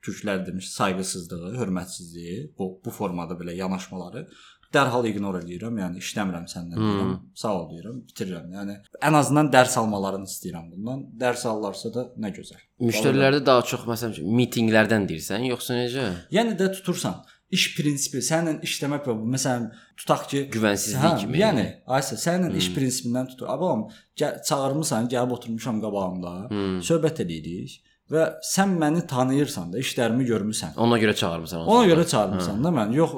[0.05, 4.27] türklər demiş sayğısızlığı, hörmətsizliyi, bu bu formada belə yanaşmaları
[4.75, 5.79] dərhal ignor edirəm.
[5.83, 6.91] Yəni işləmirəm səndən hmm.
[6.91, 7.15] deyirəm.
[7.43, 8.53] Sağ ol deyirəm, bitirirəm.
[8.55, 8.77] Yəni
[9.09, 11.03] ən azından dərs almalarını istəyirəm bundan.
[11.21, 12.63] Dərs alırlarsa da nə gözəl.
[12.87, 16.07] Müştərilərdə daha çox məsələn mitinqlərdən deyirsən, yoxsa necə?
[16.35, 17.21] Yəni də tutursan
[17.51, 21.39] iş prinsipi, səninlə işləmək və məsələn tutaq ki, güvənsizlik hə, kimi.
[21.41, 21.67] Yəni,
[21.99, 22.59] aysə səninlə hmm.
[22.63, 23.51] iş prinsipindən tutur.
[23.51, 23.87] Abalam,
[24.19, 26.83] gəl, çağırmısan, gəlib oturmuşam qabağımda, hmm.
[26.87, 30.77] söhbət edirik və sən məni tanıyırsan da, işlərimi görmüsən.
[30.83, 31.67] Ona görə çağırmısan.
[31.75, 32.65] Ona görə çağırmısan hə.
[32.67, 32.95] da mən.
[32.95, 33.15] Yox,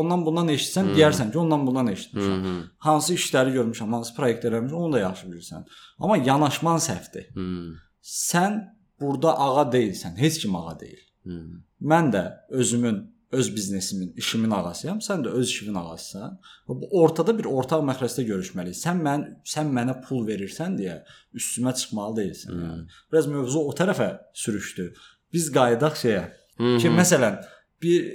[0.00, 0.96] ondan bundan eşitsən, hmm.
[0.96, 2.46] deyərsən ki, ondan bundan eşitmişəm.
[2.46, 2.62] Hmm.
[2.88, 5.68] Hansı işləri görmüşəm, hansı layihələr görmüşəm, onu da yaxşı bilirsən.
[5.98, 7.28] Amma yanaşman səhvdir.
[7.36, 7.76] Hmm.
[8.04, 8.60] Sən
[9.00, 11.04] burada ağa deyilsən, heç kim ağa deyil.
[11.24, 11.60] Hmm.
[11.80, 13.00] Mən də özümün
[13.38, 16.38] öz biznesimin, işimin ağasıyam, sən də öz işinin ağasısan.
[16.68, 18.78] Bu ortada bir ortaq məxrəcdə görüşməliyik.
[18.78, 21.00] Sən mən sən mənə pul verirsən deyə
[21.36, 22.52] üstümə çıxmalı deyilsən.
[22.52, 22.68] Hmm.
[22.68, 23.00] Yəni.
[23.12, 24.10] Biraz mövzu o tərəfə
[24.44, 24.88] sürüşdü.
[25.32, 26.24] Biz qayıdaq şeyə.
[26.56, 26.78] Hmm.
[26.82, 27.42] Ki məsələn
[27.82, 28.08] bir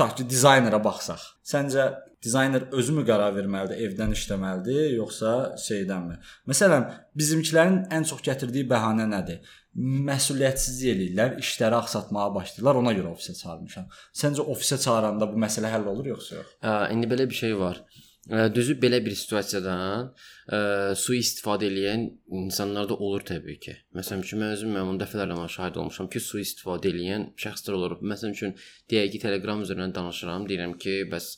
[0.00, 1.22] tutaq ki, dizaynerə baxsaq.
[1.46, 1.90] Səncə
[2.24, 6.18] dizayner özü mü qərar verməlidir, evdən işləməlidir, yoxsa şeydənmi?
[6.50, 9.40] Məsələn, bizimkilərin ən çox gətirdiyi bəhanə nədir?
[9.78, 13.90] Məsuliyyətsizlik eləyirlər, işləri axsatmağa başlayırlar, ona görə ofisə çağırmışam.
[14.22, 16.54] Səncə ofisə çağıranda bu məsələ həll olur yoxsa yox?
[16.64, 17.84] Hə, indi belə bir şey var.
[18.54, 20.10] Düzü belə bir situasiyadan
[20.52, 20.58] ə,
[20.98, 22.02] sui-istifadə edən
[22.42, 23.74] insanlar da olur təbii ki.
[23.96, 27.96] Məsələn üçün mən özüm mən dəfələrlə şahid olmuşam ki, sui-istifadə edən şəxslər olur.
[28.12, 28.54] Məsələn üçün
[28.92, 31.30] deyək ki, Telegram üzərindən danışıram, deyirəm ki, bəs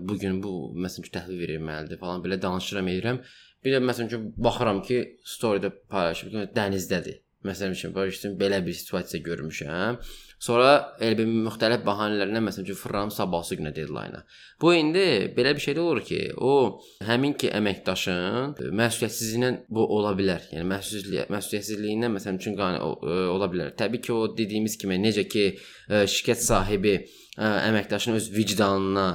[0.00, 3.22] bu gün bu məsələn üçün təhvil verilməlidir falan belə danışıram edirəm.
[3.64, 5.02] Bir də məsələn üçün baxıram ki,
[5.36, 9.96] story-də paylaşıb ki, dənizdədir Məsələn üçün başlaydım belə bir situasiya görmüşəm.
[10.40, 14.22] Sonra bir müxtəlif bəhanələrlə məsələn üçün fırlanıb sabahsı günə deadline-a.
[14.60, 20.14] Bu indi belə bir şey də olur ki, o həmin ki əməkdaşın məsuliyyətsizliyindən bu ola
[20.16, 20.46] bilər.
[20.52, 23.74] Yəni məsuliyyət məsuliyyətsizliyindən məsələn üçün qane ola bilər.
[23.76, 25.44] Təbii ki, o dediyimiz kimi necə ki
[25.88, 26.96] şirkət sahibi
[27.40, 29.10] əməkdaşın öz vicdanına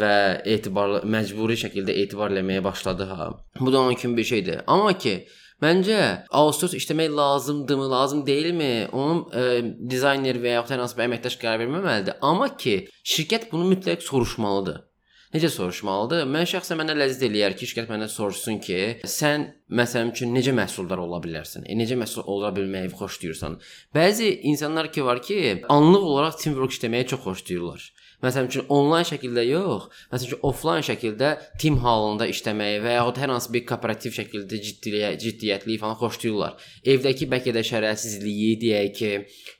[0.00, 0.14] və
[0.48, 3.30] etibarlı məcburi şəkildə etibar eləməyə başladı ha.
[3.60, 4.60] Bu da onun kimi bir şeydir.
[4.66, 5.26] Amma ki
[5.60, 8.88] Məncə outsource işləmək lazımdırmı, lazım deyilmi?
[8.96, 9.42] Onun ə,
[9.90, 12.16] dizayner və ya hər hansı bir əməkdaş qərar verməməlidir.
[12.24, 14.86] Amma ki, şirkət bunu mütləq soruşmalıdır.
[15.30, 16.24] Necə soruşmalıdır?
[16.26, 19.44] Mən şəxsən mənə ləzzət eləyər ki, şirkət məndən soruşsun ki, sən
[19.78, 21.68] məsələn üçün necə məhsuldar ola bilərsən?
[21.68, 23.60] E, necə məhsul ola bilməyi xoşlayırsan?
[23.94, 25.38] Bəzi insanlar ki var ki,
[25.70, 27.84] anlıq olaraq teamwork işləməyi çox xoşlayırlar.
[28.20, 31.30] Məsələn üçün onlayn şəkildə yox, məsələn üçün offlayn şəkildə
[31.60, 36.58] tim halında işləməyi və yaxud hər hansı bir kooperativ şəkildə ciddiliyə, ciddiyyətliyi falan xoşlayırlar.
[36.94, 39.12] Evdəki bəlkə də şəraitsizliyi deyək ki,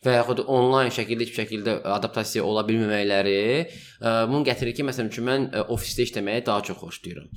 [0.05, 3.41] və yaxud onlayn şəkildə heç bir şəkildə adaptasiya ola bilməməkləri
[4.01, 7.29] bunu gətirir ki, məsələn üçün mən ofisdə işləməyi daha çox xoşlayıram.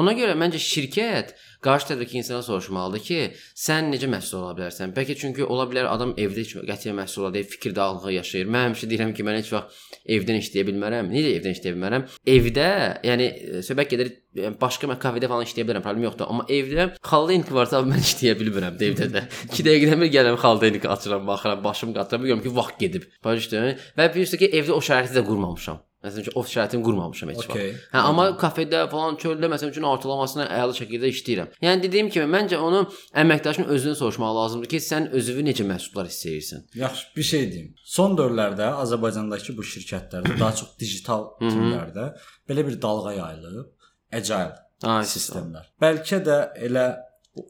[0.00, 3.18] Ona görə məncə şirkət qarşı tərəfdəki insana soruşmalıdır ki,
[3.56, 4.94] sən necə məsul ola bilərsən?
[4.96, 8.48] Bəlkə çünki ola bilər adam evdə heç qətiyyən məsul ola deyil, fikir dağılığı yaşayır.
[8.52, 11.12] Mən həmişə deyirəm ki, mən heç vaxt evdən işləyə bilmərəm.
[11.12, 12.06] Necə evdən işləyə bilmərəm?
[12.36, 12.70] Evdə,
[13.08, 13.28] yəni
[13.66, 14.12] söhbət gedir
[14.60, 16.30] başqa mən kafedə falan işləyə bilirəm, problem yoxdur.
[16.30, 19.24] Amma evdə xaldenik varsa mən işləyə bilmirəm də evdə də.
[19.56, 23.10] 2 dəqiqədən bir gəlirəm xaldenik açıram, baxıram, başım qatıram, görürəm ki, vaxt gedib.
[23.24, 23.66] Başa
[23.98, 25.82] Və bir ki, evdə o şəraiti də qurmamışam.
[26.00, 27.50] Məsələn üçün ofis şəraitini qurmamışam heç vaxt.
[27.52, 27.72] Okay.
[27.92, 31.50] Hə, amma kafedə falan çöldə məsələn üçün ortalamasına əla şəkildə işləyirəm.
[31.60, 32.86] Yəni dediyim kimi məncə onu
[33.22, 36.64] əməkdaşın özünü soruşmaq lazımdır ki, sən özünü necə məhsullar hiss edirsən?
[36.80, 37.68] Yaxşı, bir şey deyim.
[37.96, 42.08] Son dövrlərdə Azərbaycandakı bu şirkətlərdə daha çox digital timlərdə
[42.48, 43.70] belə bir dalğa yayılıb.
[44.16, 45.68] Agile Ay, sistemlər.
[45.84, 46.88] Bəlkə də elə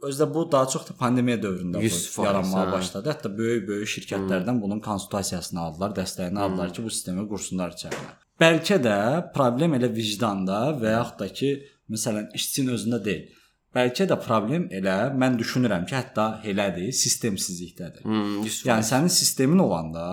[0.05, 2.73] Özdə bu daha çox da pandemiya dövründə yaranmağa hə.
[2.73, 3.09] başladı.
[3.15, 8.11] Hətta böyük-böyük şirkətlərdən bunun konsultasiyasını aldılar, dəstəyini aldılar ki, bu sistemi qursunlar içəridə.
[8.41, 8.97] Bəlkə də
[9.35, 11.51] problem elə vicdanda və yaxud da ki,
[11.93, 13.29] məsələn, işçinin özündə deyil.
[13.77, 18.03] Bəlkə də problem elə mən düşünürəm ki, hətta elədir, sistemsizlikdədir.
[18.03, 20.07] Hmm, yəni sənin sistemin olanda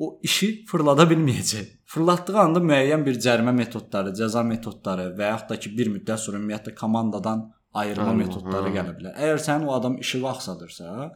[0.00, 1.66] o işi fırlada bilməyəcək.
[1.92, 6.40] Fırlatdığı anda müəyyən bir cərimə metodları, cəza metodları və yaxud da ki, bir müddət sonra
[6.40, 7.50] ümumiyyətlə komandadan
[7.82, 8.76] ayırma metodları hə.
[8.78, 9.18] gələ bilər.
[9.26, 11.10] Əgər sənin o adam işi vaxtsadırsa,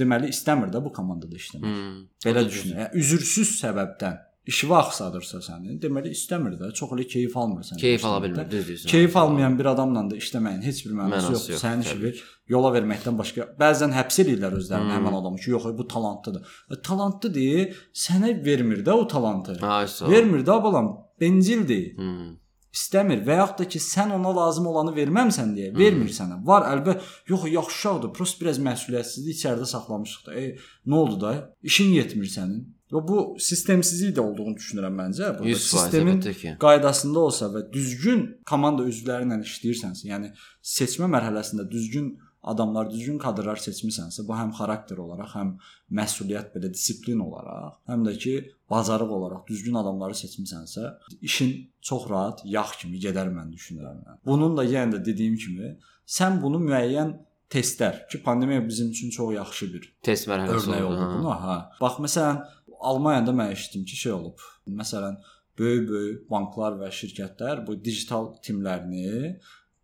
[0.00, 1.74] deməli istəmir də bu komandada işləmək.
[1.74, 2.78] Hmm, Belə düşün.
[2.78, 7.80] Yəni üzürsüz səbəbdən işi vaxtsadırsa səni, deməli istəmir də, çox elə keyif almır səndən.
[7.80, 8.90] Keyif ala bilmir, düz deyirsən.
[8.92, 11.54] Keyif almayan bir adamla da işləməyin heç bir mənası yoxdur.
[11.54, 12.12] Yox, sənin işini
[12.52, 14.94] yola verməkdən başqa bəzən həbs edirlər özlərini hmm.
[14.98, 16.54] həmin adamı ki, yox, bu talantlıdır.
[16.70, 19.56] E, talantlıdır, sənə vermir də o talantı.
[19.64, 21.94] Ha, vermir də balam, bencildir.
[21.96, 22.32] Hmm
[22.74, 26.40] istəmir və yaxud da ki, sən ona lazım olanı verməmsən deyə vermir sənə.
[26.46, 30.34] Var əlbət, yox, yaxşı uşaqdır, prosta biraz məsuliyyətsizlik içəridə saxlamışıq da.
[30.40, 30.44] E,
[30.90, 31.34] nə oldu da?
[31.62, 32.64] İşin yetmir sənin.
[32.92, 35.30] Və bu sistemsizlik də olduğunu düşünürəm məncə.
[35.38, 36.20] Burada sistemin
[36.60, 40.30] qaydasında olsa və düzgün komanda üzvləri ilə işləyirsənsə, yəni
[40.74, 42.12] seçmə mərhələsində düzgün
[42.44, 45.52] adamlar, düzgün kadrlar seçmisənsə, bu həm xarakter olaraq, həm
[45.98, 48.34] məsuliyyət belə disiplin olaraq, həm də ki,
[48.70, 50.90] bacarıq olaraq düzgün adamları seçmisənsə,
[51.24, 54.02] işin çox rahat yağ kimi gedər mən düşünürəm.
[54.04, 54.20] Yəni.
[54.28, 55.72] Bunun da yenə də dediyim kimi,
[56.18, 57.16] sən bunu müəyyən
[57.54, 61.34] testlər ki, pandemiya bizim üçün çox yaxşı bir test mərhələsi oldu.
[61.46, 61.58] Hə.
[61.80, 62.44] Bax məsələn,
[62.90, 64.46] Almaniyada mən eşitdim ki, şey olub.
[64.80, 65.18] Məsələn,
[65.58, 69.36] böyük-böyük banklar və şirkətlər bu digital timlərini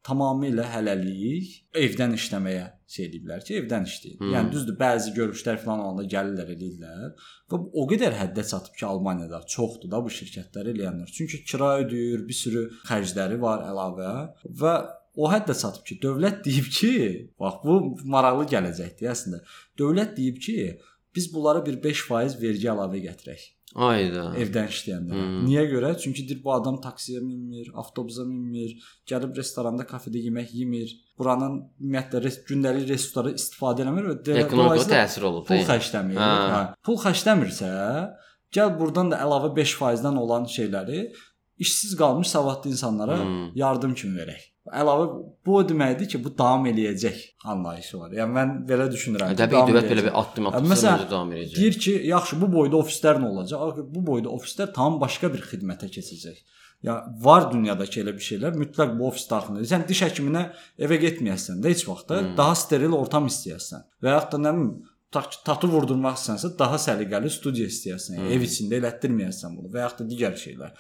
[0.07, 4.17] tamamilə hələlik evdən işləməyə şey ediblər ki, evdən işləyir.
[4.19, 4.31] Hmm.
[4.35, 7.11] Yəni düzdür, bəzi görüşlər falan olanda gəlirlər eləyirlər.
[7.53, 11.13] Və o qədər həddə çatıb ki, Almaniyada çoxdur da bu şirkətlər eləyənlər.
[11.15, 14.15] Çünki kira ödəyir, bir sürü xərcləri var əlavə
[14.63, 14.75] və
[15.21, 16.95] o həddə çatıb ki, dövlət deyib ki,
[17.41, 17.79] bax bu
[18.11, 19.45] maraqlı gələcəkdir əslində.
[19.79, 20.57] Dövlət deyib ki,
[21.14, 23.49] biz bunlara bir 5% vergi əlavə gətirək.
[23.79, 24.25] Ayda.
[24.35, 25.14] Evdən işləyəndə.
[25.14, 25.42] Hmm.
[25.46, 25.92] Niyə görə?
[26.03, 28.73] Çünki deyir bu adam taksiyə minmir, avtobusa minmir,
[29.07, 30.96] gəlib restoranda, kafedə yemək yemir.
[31.18, 35.46] Buranın ümumiyyətlə res gündəlik resursları istifadə eləmir və ekonomik təsir olub.
[35.46, 36.18] Pul xərcləmir.
[36.18, 36.31] Hə.
[36.55, 36.61] hə.
[36.87, 37.70] Pul xərcləmirsə,
[38.59, 41.07] gəl burdan da əlavə 5%-dən olan şeyləri
[41.61, 43.51] işsiz qalmış savadlı insanlara hmm.
[43.55, 44.51] yardım kimi verək.
[44.68, 45.05] Əlavə
[45.46, 48.11] bu o deməkdir ki, bu davam eləyəcək anlayışı var.
[48.18, 49.33] Yəni mən belə düşünürəm.
[49.33, 51.57] Ki, dövlət belə bir addım atsa məsələn, davam eləyəcək.
[51.57, 53.81] Deyir ki, yaxşı bu boyda ofislər nə olacaq?
[53.94, 56.42] Bu boyda ofislər tam başqa bir xidmətə keçəcək.
[56.85, 59.64] Ya var dünyadakı elə bir şeylər mütləq bu ofis daxilində.
[59.68, 60.46] Sən diş həkiminə
[60.81, 62.37] evə getməyəsən də heç vaxt da hmm.
[62.38, 63.85] daha steril ortam istəyirsən.
[64.05, 64.70] Və yaxud da nə bilim
[65.11, 68.18] tatu vurdurmaq istəsən, daha səliqəli studiya istəyirsən.
[68.18, 70.77] Yəni, ev içində elətdirməyəsən bunu və yaxud da digər şeylər.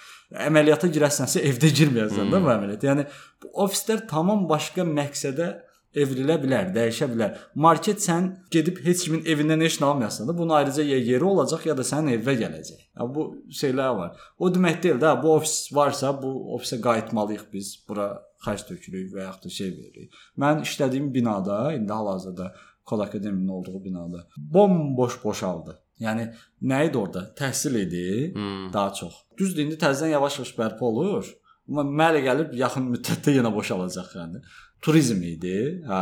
[0.46, 2.36] Əməliyyata girərsənsə evdə girməyəsən hmm.
[2.36, 2.86] də bu əməliyyat.
[2.90, 3.08] Yəni
[3.42, 5.50] bu ofislər tamam başqa məqsədə
[5.98, 7.38] evrilə bilər, dəyişə bilər.
[7.58, 11.66] Market sən gedib heç kimin evindən heç nə almayasan da, bunun ayrıca ya yeri olacaq
[11.66, 12.84] ya da sənin evə gələcək.
[12.94, 13.26] Ya bu
[13.60, 14.26] şeylər var.
[14.38, 17.72] O demək deyil də, bu ofis varsa, bu ofisə qayıtmalıyıq biz.
[17.88, 18.12] Bura
[18.44, 20.20] xərc tökürük və yaxud da şey veririk.
[20.40, 22.52] Mən işlədiyim binada, indi hal-hazırda
[22.90, 25.76] Kod Akademinin olduğu binada bomboş boşaldı.
[26.00, 26.24] Yəni
[26.62, 27.22] nə idi orada?
[27.38, 28.72] Təhsil idi, hmm.
[28.72, 29.18] daha çox.
[29.38, 31.28] Düzdür, indi təzədən yavaş-yavaş bərpa olur.
[31.68, 34.40] Amma mənə gəlib yaxın müddətdə yenə boşalacaq yəni
[34.82, 36.00] turizm idi, hə,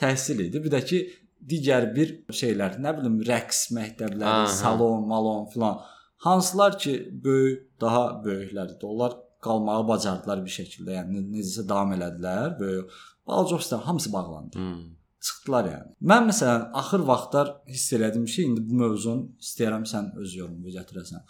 [0.00, 0.62] təhsil idi.
[0.64, 1.00] Bir də ki
[1.50, 4.54] digər bir şeylər, nə bilim, rəqs məktəbləri, Aha.
[4.54, 5.82] salon, malon filan.
[6.24, 8.86] Hansılar ki böyük, daha böyüklərdir.
[8.94, 10.96] Onlar qalmağı bacardılar bir şəkildə.
[10.98, 12.56] Yəni necəsə davam elədilər.
[12.60, 14.58] Böyük balaca ofislər hamısı bağlandı.
[14.58, 14.82] Hmm.
[15.20, 15.90] Çıxdılar yəni.
[16.12, 21.26] Mən məsələn axır vaxtlar hiss elədim ki, indi bu mövzunu istəyirəm sən öz yorumunu gətirəsən.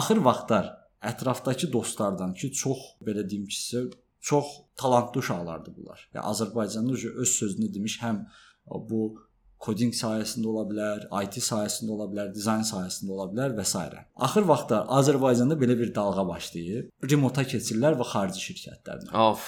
[0.00, 0.70] Axır vaxtlar
[1.10, 3.84] ətrafdakı dostlardan ki, çox belə deyim ki, sizə
[4.24, 4.46] çox
[4.80, 6.08] talantlı uşaqlardır bunlar.
[6.14, 8.22] Yəni Azərbaycanda öz sözünü demiş, həm
[8.90, 9.02] bu
[9.64, 13.84] kodinq sahəsində ola bilər, IT sahəsində ola bilər, dizayn sahəsində ola bilər və s.
[14.26, 16.90] Axır vaxtlar Azərbaycanda belə bir dalğa başlayıb.
[17.12, 19.12] Remota keçirlər və xarici şirkətlərdən.
[19.28, 19.46] Of.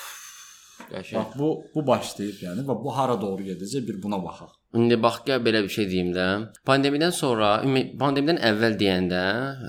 [0.91, 1.17] Qəşəng.
[1.19, 4.53] Bax bu bu başlayıb yəni və bu hara doğru gedəcək bir buna baxaq.
[4.77, 6.27] İndi bax gəl belə bir şey deyim də.
[6.69, 7.51] Pandemiyadan sonra,
[8.01, 9.23] pandemiyadan əvvəl deyəndə,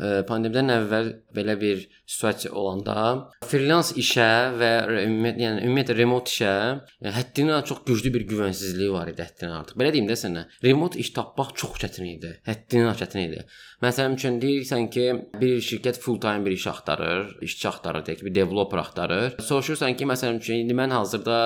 [0.07, 2.95] e, pandemiyadan əvvəl belə bir situasiya olanda
[3.47, 4.71] freelance işə və
[5.03, 9.79] ümumiyyətlə yəni ümumiyyətlə remote işə yəni, həddindən çox güclü bir güvənsizlik var idi həddindən artıq.
[9.79, 10.47] Belə deyim də sənə.
[10.65, 12.33] Remote iş tapmaq çox çətin idi.
[12.47, 13.45] Həddindən çətin idi.
[13.83, 15.03] Məsələn üçün deyirsən ki,
[15.37, 19.35] bir şirkət full time bir iş axtarır, işçi axtarır, deyək ki, bir developer axtarır.
[19.37, 21.37] Soruşursan ki, məsələn üçün indi mən hazırda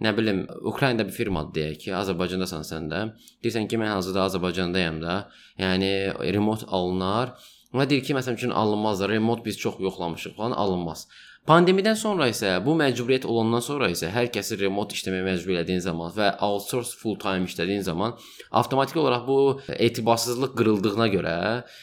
[0.00, 3.03] nə bilim Ukraynada bir firmadır deyək ki, Azərbaycandasan sən də.
[3.44, 5.18] Deyirsən ki, mən hazırda Azərbaycandayam da.
[5.60, 5.90] Yəni
[6.34, 7.34] remote alınar.
[7.74, 11.08] Və deyir ki, məsələn üçün alınmaz da, remote biz çox yoxlamışıq falan, alınmaz.
[11.44, 16.12] Pandemiyadan sonra isə bu məcburiyyət olandan sonra isə hər kəsi remote işləməyə məcbur elədiyin zaman
[16.16, 18.14] və outsource full time işlədiyin zaman
[18.48, 19.36] avtomatik olaraq bu
[19.68, 21.34] etibarsızlıq qırıldığına görə,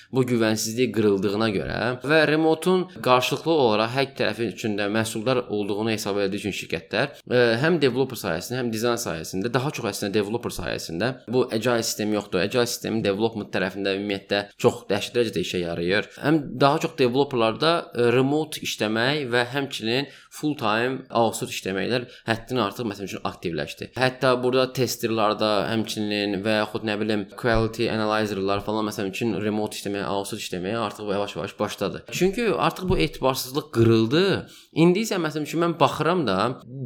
[0.09, 6.17] bu güvənsizlik qırıldığına görə və remoteun qarşılıqlı olaraq hər tərəfi üçün də məhsuldar olduğunu hesab
[6.23, 11.11] etdiyi üçün şirkətlər e, həm developer sayəsində, həm dizayn sayəsində daha çox əslində developer sayəsində
[11.29, 12.41] bu agile sistemi yoxdur.
[12.47, 16.11] Agile sistemin development tərəfində ümumiyyətlə çox dəhşətli dərəcədə işə yarayır.
[16.17, 22.87] Həm daha çox developerlarda e, remote işləmək və həmçinin full time outsource işləməklər həddindən artıq
[22.91, 23.91] məsəl üçün aktivləşdi.
[23.99, 30.07] Hətta burada testerlarda həmçinin və yaxud nə bilim quality analyzerlar falan məsəl üçün remote işləməyə,
[30.11, 32.03] outsource işləməyə artıq yavaş-yavaş başladı.
[32.11, 34.25] Çünki artıq bu etibarsızlıq qırıldı.
[34.71, 36.37] İndi isə məsəl üçün mən baxıram da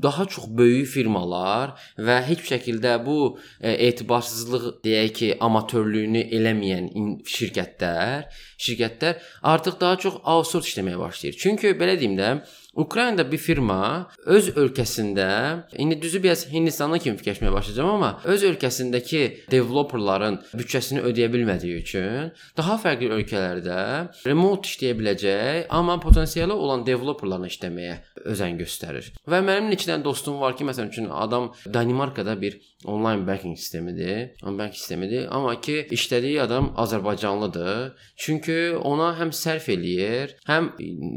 [0.04, 6.90] daha çox böyük firmalar və heç bir şəkildə bu e, etibarsızlıq deyək ki, amatörlüyünü eləməyən
[7.30, 8.26] şirkətlər,
[8.58, 11.40] şirkətlər artıq daha çox outsource işləməyə başlayır.
[11.42, 12.38] Çünki belə deyim də,
[12.76, 15.28] Ukraynada bir firma öz ölkəsində,
[15.80, 22.34] indi düzü biraz Hindistandan kimi fikirləşməyə başlayacağam, amma öz ölkəsindəki developerların büdcəsini ödəyə bilmədiyi üçün
[22.58, 23.80] daha fərqli ölkələrdə
[24.28, 27.96] remote işləyə biləcək, amma potensialı olan developerlarla işləməyə
[28.36, 29.14] özən göstərir.
[29.24, 34.36] Və mənim neçə dənə dostum var ki, məsələn üçün adam Danimarkada bir onlayn banking sistemidir,
[34.44, 37.96] bank sistemidir, amma ki işlədiyi adam Azərbaycanlıdır.
[38.20, 40.74] Çünki ona həm sərf eləyir, həm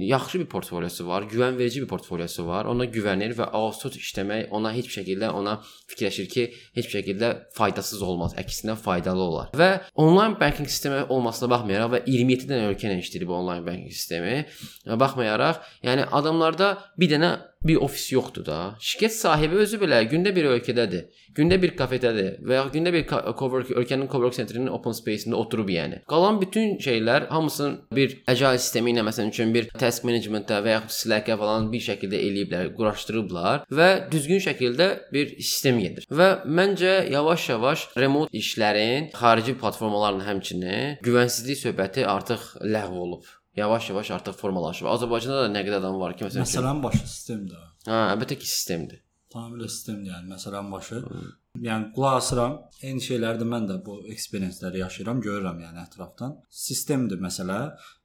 [0.09, 2.67] yaxşı bir portfoliosu var, güvən güvənverici bir portfoliosu var.
[2.67, 5.59] Ona güvənir və outsource işləmək ona heç bir şəkildə ona
[5.91, 9.51] fikirləşir ki, heç bir şəkildə faydasız olmaz, əksinə faydalı olar.
[9.55, 13.93] Və onlayn banking sistemi olmasına baxmayaraq və 27 dənə ölkə ilə işləyir bu onlayn banking
[13.93, 14.45] sistemi,
[14.87, 18.59] baxmayaraq, yəni adamlarda bir dənə bir ofis yoxdur da.
[18.81, 21.09] Şirkət sahibi özü belə gündə bir ölkədədir.
[21.37, 26.01] Gündə bir kafedədir və ya gündə bir cowork ölkənin cowork centrinin open space-ində oturub yəni.
[26.11, 30.83] Qalan bütün şeylər hamısını bir agile sistemi ilə məsələn üçün bir task management-də və ya
[30.99, 36.07] Slack-ə falan bir şəkildə eləyiblər, quraşdırıblar və düzgün şəkildə bir sistem gedir.
[36.11, 44.38] Və məncə yavaş-yavaş remote işlərin xarici platformalarla həmçinin güvənsizlik söhbəti artıq ləğv olub yavaş-yavaş artıq
[44.40, 44.88] formalaşıb.
[44.94, 47.68] Azərbaycanda da nə qədər adam var ki, məsələn, məsələn başı sistemdir.
[47.88, 49.05] Hə, əlbəttə ki, sistemdir.
[49.33, 51.03] Tamamilə sistemdir, yəni məsələn başı.
[51.05, 51.23] Hı.
[51.68, 52.59] Yəni qulaq asıram.
[52.81, 56.37] Eyni şeyləri də mən də bu eksperiensləri yaşayıram, görürəm yəni ətrafdan.
[56.64, 57.59] Sistemdir məsələ.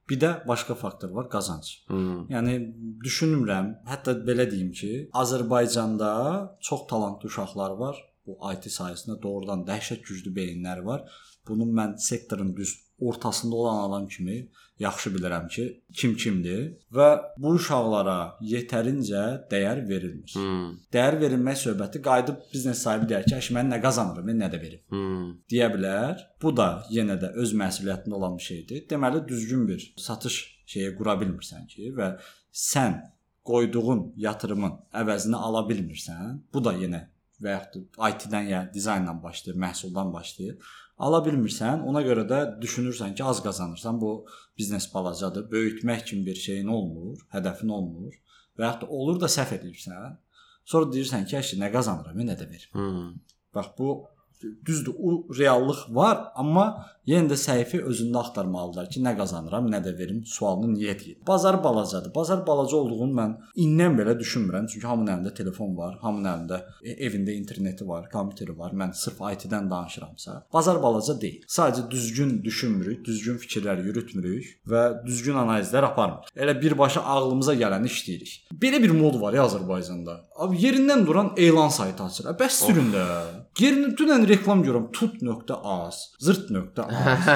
[0.10, 1.70] Bir də başqa faktor var, qazanc.
[1.88, 2.26] Hmm.
[2.32, 2.58] Yəni
[3.06, 6.10] düşünmürəm, hətta belə deyim ki, Azərbaycanda
[6.60, 8.02] çox talantlı uşaqlar var.
[8.28, 11.08] Bu IT sahəsində doğrudan dəhşət güclü beyinlər var.
[11.48, 16.62] Bunu mən sektorun düz ortasında olan adam kimi yaxşı bilirəm ki, kim kimdir
[16.98, 17.08] və
[17.38, 20.34] bu uşaqlara yetərincə dəyər verilmir.
[20.36, 20.74] Hmm.
[20.94, 24.62] Dəyər verilmək söhbəti qayıdıb biznes sahibi deyər ki, "Əş mən nə qazanıram, mən nə də
[24.66, 25.30] verim." Hmm.
[25.52, 26.26] deyə bilər.
[26.42, 28.88] Bu da yenə də öz məsuliyyətində olan bir şeydir.
[28.90, 32.18] Deməli düzgün bir satış şeyi qura bilmirsən ki və
[32.52, 33.02] sən
[33.50, 37.02] qoyduğun yatırımın əvəzini ala bilmirsən, bu da yenə
[37.44, 40.58] və yaxud IT-dən ya dizayndan başlayır, məhsuldan başlayır.
[40.98, 44.26] Ala bilmirsən, ona görə də düşünürsən ki, az qazanırsan, bu
[44.58, 48.14] biznes balacadır, böyütmək kimi bir şeyin olmur, hədəfin olmur
[48.60, 50.20] və da olur da səhv edirsən.
[50.66, 52.70] Sonra deyirsən ki, əşi nə qazanıram, nə də verim.
[52.78, 53.10] Hmm.
[53.56, 53.90] Bax bu
[54.66, 56.66] düzdür, o reallıq var, amma
[57.08, 61.18] yenə də səhifə özündə axtarmalıdır ki, nə qazanıram, nə də verim sualını niyə deyir.
[61.28, 62.14] Bazar balacadır.
[62.16, 66.96] Bazar balaca olduğunu mən indən belə düşünmürəm, çünki hamının əlində telefon var, hamının əlində e,
[67.08, 68.76] evində interneti var, kompüteri var.
[68.80, 71.44] Mən sırf IT-dən danışıramsa, bazar balaca deyil.
[71.58, 76.32] Sadəcə düzgün düşünmürük, düzgün fikirlər yürütmürük və düzgün analizlər aparmırıq.
[76.40, 78.36] Elə birbaşa ağlımıza gələni işləyirik.
[78.64, 80.20] Belə bir mod var ya Azərbaycanda.
[80.44, 82.32] Abi yerindən duran elan saytı açır.
[82.40, 83.06] Bəs sürün də.
[83.60, 87.28] Yerini dünən reklam görürəm tut.az, zırt.az,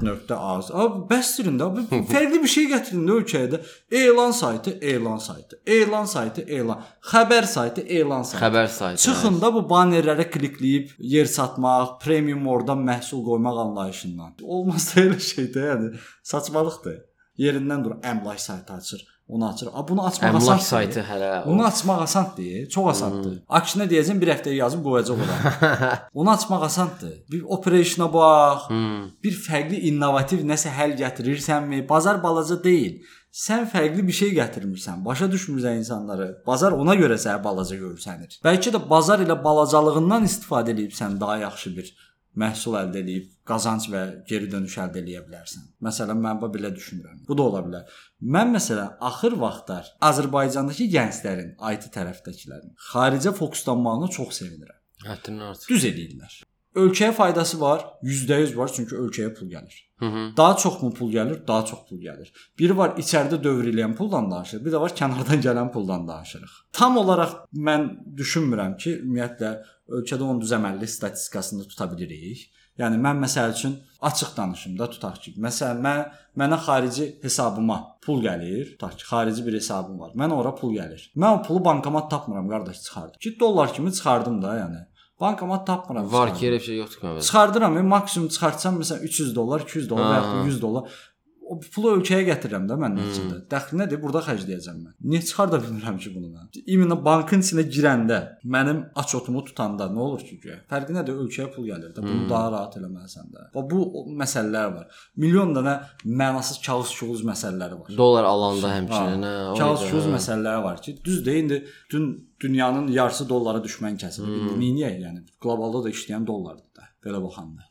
[0.00, 0.70] hırt.az.
[0.82, 1.68] Abi bəs sürün də.
[1.68, 3.60] Abi fərqli bir şey gətirin də ölkəyə də.
[4.02, 5.60] Elan saytı, elan saytı.
[5.66, 6.82] Elan saytı, elan.
[7.12, 8.44] Xəbər saytı, elan saytı.
[8.44, 9.02] Xəbər saytı.
[9.02, 14.34] Çıxın da bu bannerlərə klikləyib yer satmaq, premium oradan məhsul qoymaq anlayışından.
[14.42, 15.94] Olmaz da elə şey də, yəni
[16.32, 17.00] saçmalıqdır.
[17.40, 19.68] Yerindən dur, əmlak saytı açır, onu açır.
[19.74, 20.64] A bunu açmaq Əmlak asandır.
[20.64, 21.30] saytı hələ.
[21.46, 23.36] Bunu açmaq asandır, çox asandır.
[23.58, 25.36] Akşinə deyəcəm bir həftəyə yazıb qoyacaq ora.
[26.14, 27.14] Onu açmaq asandır.
[27.30, 29.06] Bir operationa bax, Hmm.
[29.24, 31.88] bir fərqli innovativ nəsə həll gətirirsənmi?
[31.88, 33.00] Bazar balaca deyil.
[33.30, 35.04] Sən fərqli bir şey gətirmirsən.
[35.04, 36.28] Başa düşmürsən insanları.
[36.46, 38.40] Bazar ona görə sənə balaca görsənir.
[38.44, 41.92] Bəlkə də bazar ilə balacalığından istifadə edib sən daha yaxşı bir
[42.38, 45.64] məhsul əldə edib, qazanc və geri dönüş əldə edə bilərsən.
[45.86, 47.24] Məsələn, mən bu belə düşünürəm.
[47.28, 47.96] Bu da ola bilər.
[48.36, 54.78] Mən məsələn axır vaxtlar Azərbaycandakı gənclərin, IT tərəfdəkilərin xaricə fokuslanmağına çox sevinirəm.
[55.08, 55.74] Həddindən artıq.
[55.74, 56.40] Düz eləyirlər.
[56.80, 59.78] Ölkəyə faydası var, %100 var, çünki ölkəyə pul gəlir.
[60.00, 60.36] Hı -hı.
[60.36, 61.46] Daha çox mu pul gəlir?
[61.48, 62.28] Daha çox pul gəlir.
[62.58, 66.52] Biri var içəridə dövr eləyən puldan danışır, bir də var kənardan gələn puldan danışırıq.
[66.72, 67.82] Tam olaraq mən
[68.16, 69.50] düşünmürəm ki, ümumiyyətlə
[69.98, 72.48] ölkədə onun düz əməlli statistikasını tuta bilirik.
[72.80, 73.74] Yəni mən məsəl üçün
[74.08, 76.04] açıq danışım da tutaq ki, məsələn mən
[76.40, 80.14] mənə xarici hesabıma pul gəlir, tutaq ki, xarici bir hesabım var.
[80.16, 81.02] Mən ora pul gəlir.
[81.16, 83.18] Mən o pulu bankomat tapmıram, qardaş çıxardım.
[83.20, 84.80] 2 dollar kimi çıxardım da, yəni.
[85.20, 86.12] Bankomat tapmıram.
[86.12, 87.26] Var ki, elə bir şey yoxdur ki, məndə.
[87.26, 91.00] Çıxardıram, mən maksimum çıxartsam məsələn 300 dollar, 200 dollar və ya da 100 dollar
[91.49, 93.35] o pulu ölkəyə gətirirəm də mən nəticədə.
[93.51, 93.99] Dəxli nədir?
[94.01, 94.93] Burada xərcləyəcəm mən.
[95.11, 96.47] Niyə çıxarda bilmirəm ki bunu mən?
[96.73, 98.17] İmенно bankın içinə girəndə,
[98.55, 100.57] mənim açotumu tutanda nə olur ki, güya?
[100.71, 101.19] Fərqi nədir?
[101.25, 102.05] Ölkəyə pul gəlir də.
[102.05, 103.45] Bunu daha rahat eləməlisən də.
[103.53, 105.03] Və bu o məsələlər var.
[105.21, 105.75] Milyon dənə
[106.23, 107.93] mənasız kağız-şuğuz məsələləri var.
[108.01, 109.35] Dollar alanda həmçinin, hə.
[109.51, 110.15] o Kağız idi, şuz hə.
[110.17, 111.61] məsələləri var ki, düzdür, indi
[111.93, 112.09] dün
[112.41, 114.41] dünyanın yarısı dollara düşmən kəsildi.
[114.49, 114.59] Hmm.
[114.65, 114.91] Niyə?
[115.05, 116.89] Yəni qlobalda da işləyən dollardır da.
[117.05, 117.68] Belə baxanda.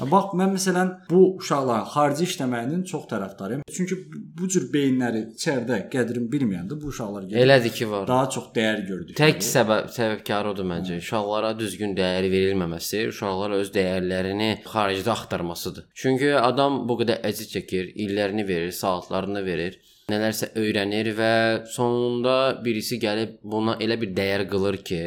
[0.00, 3.60] Bax, mən məsələn bu uşaqların xarici işləməyinin çox tərəfdarıyam.
[3.76, 3.94] Çünki
[4.38, 7.44] bu- cür beyinləri içəridə qədrin bilməyəndə bu uşaqlar gəlir.
[7.44, 8.06] Elədir ki, var.
[8.08, 9.16] daha çox dəyər gördük.
[9.16, 10.98] Tək səbəb səbəbkarı odur məncə.
[10.98, 15.86] Uşaqlara düzgün dəyər verilməməsi, uşaqlara öz dəyərlərini xaricdə axtarmasıdır.
[15.94, 19.78] Çünki adam bu qədər əziyyət çəkir, illərini verir, saatlarını verir,
[20.12, 21.32] nələrsə öyrənir və
[21.72, 25.00] sonunda birisi gəlib buna elə bir dəyər qılır ki,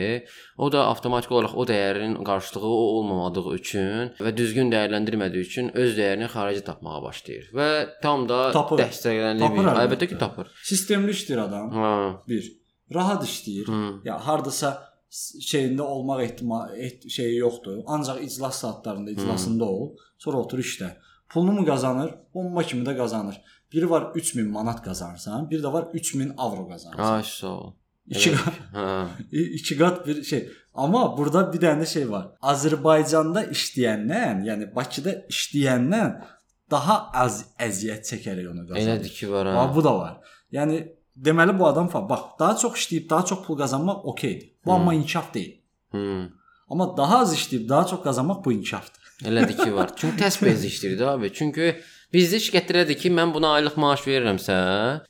[0.58, 5.94] o da avtomatik olaraq o dəyərin qarşılığı o olmamadığı üçün və düzgün dəyərləndirmədiyi üçün öz
[6.00, 7.70] dəyərini xarici tapmağa başlayır və
[8.04, 9.62] tam da dəstəklənir.
[9.78, 10.10] Əlbəttə.
[10.10, 10.50] Ki, tapır.
[10.66, 11.72] Sistemli işləyir adam.
[11.78, 11.96] Ha.
[12.30, 12.48] Bir.
[12.94, 13.68] Rahat işləyir.
[13.70, 13.82] Hı.
[14.08, 14.78] Ya hardasa
[15.12, 17.84] şeyində olmaq ehtimal et, şeyi yoxdur.
[17.86, 20.96] Ancaq iclas saatlarında iclasında ol, sonra otur işlə.
[21.30, 22.14] Pulunu mu qazanır?
[22.34, 23.38] Bomba kimi də qazanır.
[23.74, 27.14] Biri var 3000 manat qazanırsan, bir də var 3000 avro qazanırsan.
[27.14, 27.74] Ay sağ ol.
[28.08, 29.08] İki, Elə- Ha.
[29.32, 30.50] iki qat bir şey.
[30.74, 32.28] Amma burada bir dənə şey var.
[32.42, 36.14] Azərbaycanda işləyəndən, yəni Bakıda işləyəndən
[36.72, 38.82] daha az əziyyət çəkərək onu qazanır.
[38.88, 39.56] Elədir ki, var ha.
[39.60, 40.14] Ha, bu da var.
[40.52, 40.80] Yəni
[41.26, 44.52] deməli bu adam bax, daha çox işləyib daha çox pul qazanmaq okeydir.
[44.66, 45.54] Bu amma inkişaf deyil.
[45.92, 46.30] Hı.
[46.70, 49.02] Amma daha az işləyib daha çox qazanmaq bu inkişafdır.
[49.26, 49.90] Elədir ki, var.
[49.96, 51.34] Çünki təs bez işləyir də abi.
[51.34, 51.76] Çünki
[52.14, 54.56] bizdə şirkətlərdir ki, mən buna aylıq maaş verirəmsə,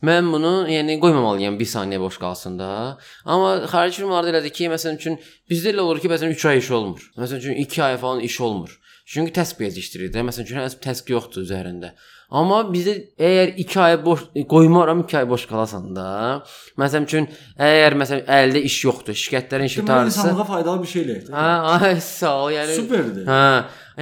[0.08, 2.72] mən bunu yəni qoymamalıyam 1 saniyə boş qalsın da.
[3.26, 5.20] Amma xarici firmalarda elədir ki, məsələn üçün
[5.52, 7.08] bizdə elə olur ki, məsələn 3 ay iş olmur.
[7.22, 8.80] Məsələn üçün 2 ay falan iş olmur.
[9.08, 10.19] Çünki təs bez işləyir də.
[10.28, 11.94] Məsələn üçün heç təsk yoxdur üzərində.
[12.28, 16.08] Amma bizdə əgər 2 ay boş qoymaram 2 ay boş qalasan da.
[16.82, 20.19] Məsələn üçün əgər məsələn əldə iş yoxdur, şirkətlərin işi Deməli tarısı.
[20.19, 21.30] insanlığa faydalı bir şey eləyir.
[21.32, 21.48] Hə,
[21.78, 22.52] ay sağ ol.
[22.58, 23.24] Yəni Superdir.
[23.32, 23.40] Hə,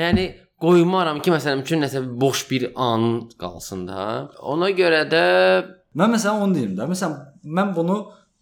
[0.08, 0.26] yəni
[0.62, 4.30] qoymaram ki, məsələn üçün nəsə boş bir an qalsın da.
[4.42, 5.26] Ona görə də
[5.96, 6.86] Mən məsələn onu deyim də.
[6.92, 7.20] Məsələn
[7.58, 7.94] mən bunu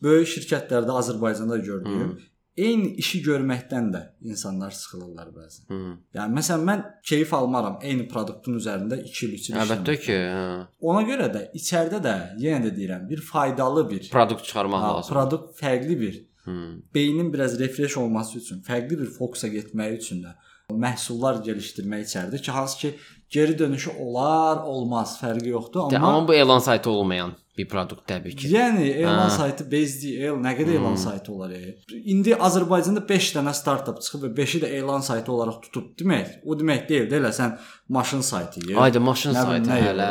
[0.01, 2.15] böyük şirkətlərdə Azərbaycanda gördüm.
[2.57, 3.99] Eyni işi görməkdən də
[4.29, 5.63] insanlar sıxılırlar bəzən.
[5.69, 10.17] hı, Yəni məsələn mən keyif almaram eyni produktun üzərində 2 il, 3 il əlbəttə ki,
[10.33, 10.43] hə,
[10.81, 15.13] Ona görə də içəridə də yenə də deyirəm, bir faydalı bir produkt çıxarmaq ha, lazım.
[15.15, 16.81] produkt fərqli bir Hmm.
[16.95, 20.33] Beynin biraz refresh olması üçün, fərqli bir fokusa getməyi üçün də
[20.71, 22.95] məhsullar gəlişdirmək içəridir ki, hansı ki
[23.29, 28.07] geri dönüşü olar, olmaz, fərqi yoxdur, De, amma amma bu elan saytı olmayan bir produkt
[28.09, 28.47] təbii ki.
[28.49, 29.35] Yəni elan Hə.
[29.35, 31.51] saytı el nə qədər elan saytı olar?
[31.51, 31.75] E?
[31.93, 36.39] İndi Azərbaycanda 5 dənə startap çıxıb və 5-i də elan saytı olaraq tutub demək.
[36.45, 37.57] O demək deyil də elə sən
[37.89, 38.61] maşın saytı.
[38.77, 40.09] Ayda maşın Nə saytı nə hələ.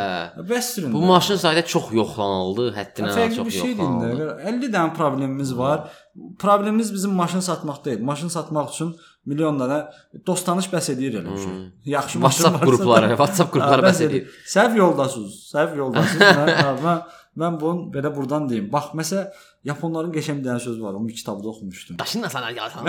[0.51, 0.93] Bəs sürün.
[0.93, 3.83] Bu maşın saytı çox yoxlanıldı, həddindən fərqli çox bir şeydir.
[3.83, 4.39] yoxlanıldı.
[4.47, 4.67] indi.
[4.67, 5.91] 50 dənə problemimiz var.
[6.39, 8.03] Problemimiz bizim maşın satmaq deyil.
[8.03, 8.97] Maşın satmaq üçün
[9.29, 9.79] milyon dənə
[10.27, 11.57] dost tanış bəs edir elə şey.
[11.95, 14.31] Yaxşı maşın WhatsApp qrupları, WhatsApp qrupları bəs edir.
[14.55, 15.35] Səhv yoldasınız.
[15.55, 16.23] Səhv yoldasınız.
[16.39, 17.03] mən, mən
[17.43, 18.69] mən bunu belə burdan deyim.
[18.73, 19.31] Bax, məsəl
[19.69, 20.99] yaponların qəşəng bir dənə sözü var.
[20.99, 21.99] Onu bir kitabda oxumuşdum.
[21.99, 22.83] Daşın sana gəlsən.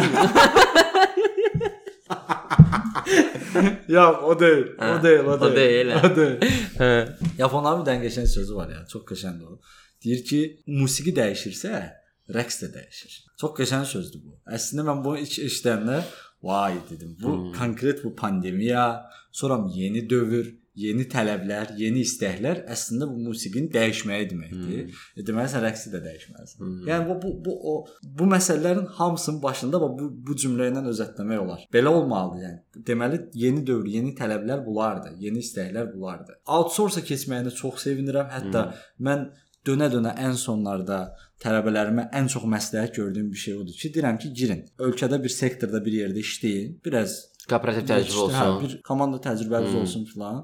[3.88, 4.68] Yox, o deyil.
[4.82, 5.56] O deyil, o o deyil.
[5.56, 6.12] deyil, hə.
[6.12, 6.38] O deyil.
[6.80, 6.92] Hə.
[7.38, 9.60] Yaponların bir dənə qəşəng sözü var ya, çox qəşəngdir o.
[10.04, 10.40] Deyir ki,
[10.82, 11.84] musiqi dəyişirsə,
[12.32, 13.20] rəqs də dəyişir.
[13.40, 14.38] Çox qəşəng sözdür bu.
[14.48, 16.02] Əslində mən bunu ilk eşidəndə
[16.44, 17.18] vay dedim.
[17.22, 17.54] Bu hmm.
[17.54, 24.88] konkret bu pandemiya, sonra yeni dövr, yeni tələblər, yeni istəklər əslində bu musiqinin dəyişməyi deməkdir.
[24.88, 25.26] Hmm.
[25.28, 26.64] Deməli sən rəqsi də dəyişməlisən.
[26.64, 26.80] Hmm.
[26.88, 27.76] Yəni bu bu bu o
[28.20, 31.68] bu məsələlərin hamısının başında bax bu bu cümlə ilə özətləmək olar.
[31.74, 32.84] Belə olmalıdır yəni.
[32.90, 36.42] Deməli yeni dövr, yeni tələblər bunlardır, yeni istəklər bunlardır.
[36.58, 38.32] Outsource-a keçməyinə çox sevinirəm.
[38.34, 38.84] Hətta hmm.
[39.08, 39.30] mən
[39.68, 41.04] dönə-dönə ən sonlarda
[41.44, 44.66] tələbələrimə ən çox məsləhət gördüyüm bir şey odur ki, deyirəm ki, girin.
[44.80, 46.78] Ölkədə bir sektorda bir yerdə işləyin.
[46.86, 47.20] Biraz
[47.50, 48.62] Kooperativ təcrübə İşte, Hə, olsun.
[48.64, 49.82] bir komanda təcrübəniz hmm.
[49.82, 50.44] olsun filan.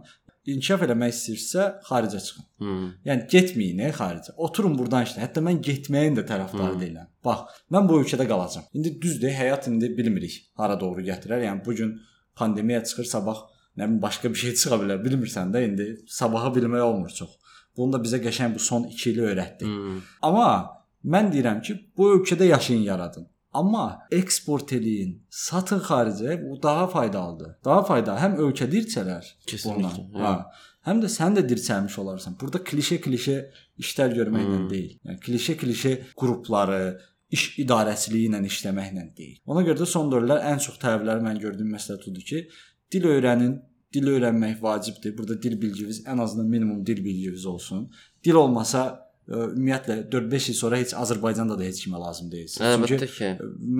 [0.50, 2.45] İnkişaf eləmək istəyirsə xaricə çıxın.
[2.64, 2.88] Hmm.
[3.08, 4.34] Yəni getməyin xaricə.
[4.47, 5.22] Oturun burdan işlə.
[5.24, 6.82] Hətta mən getməyin də tərəfdarı hmm.
[6.84, 7.10] deyiləm.
[7.24, 8.66] Bax, mən bu ölkədə qalacağam.
[8.74, 11.45] İndi düzdür, həyat indi bilmirik hara doğru gətirər.
[11.45, 11.93] Yəni bu gün
[12.36, 13.45] pandemiya çıxır, sabah
[13.78, 15.00] nə bilim başqa bir şey çıxa bilər.
[15.06, 17.38] Bilmirsən də indi sabahı bilmək olmur çox.
[17.78, 19.70] Bunu da bizə qəşəng bu son 2 il öyrətdi.
[19.70, 20.02] Hmm.
[20.22, 23.28] Amma mən deyirəm ki, bu ölkədə yaşayın yaradın.
[23.54, 27.56] Amma eksport eləyin, satın xaricə, bu daha faydalıdır.
[27.66, 30.22] Daha faydalı həm ölkə dirçələr Kesinlikle, bundan.
[30.22, 30.52] Ha.
[30.86, 32.36] Həm də sən də dirçəlmiş olarsan.
[32.41, 33.38] Burada klişe-klişe
[33.82, 34.70] işlər görməklə hmm.
[34.70, 34.93] deyil.
[35.06, 37.00] Yəni klişe-klişe qrupları,
[37.34, 39.41] iş idarəçiliyi ilə işləməklə deyil.
[39.50, 42.45] Ona görə də son dövrlər ən çox tələbləri mən gördüyüm məsələ odur ki,
[42.93, 43.58] dil öyrənin,
[43.93, 45.18] dil öyrənmək vacibdir.
[45.18, 47.91] Burada dil bilginiz ən azından minimum dil bilginiz olsun.
[48.24, 52.66] Dil olmasa ümumiyyətlə 4-5 il sonra heç Azərbaycanda da heç kimə lazım deyilsiniz.
[52.66, 53.30] Əlbəttə ki.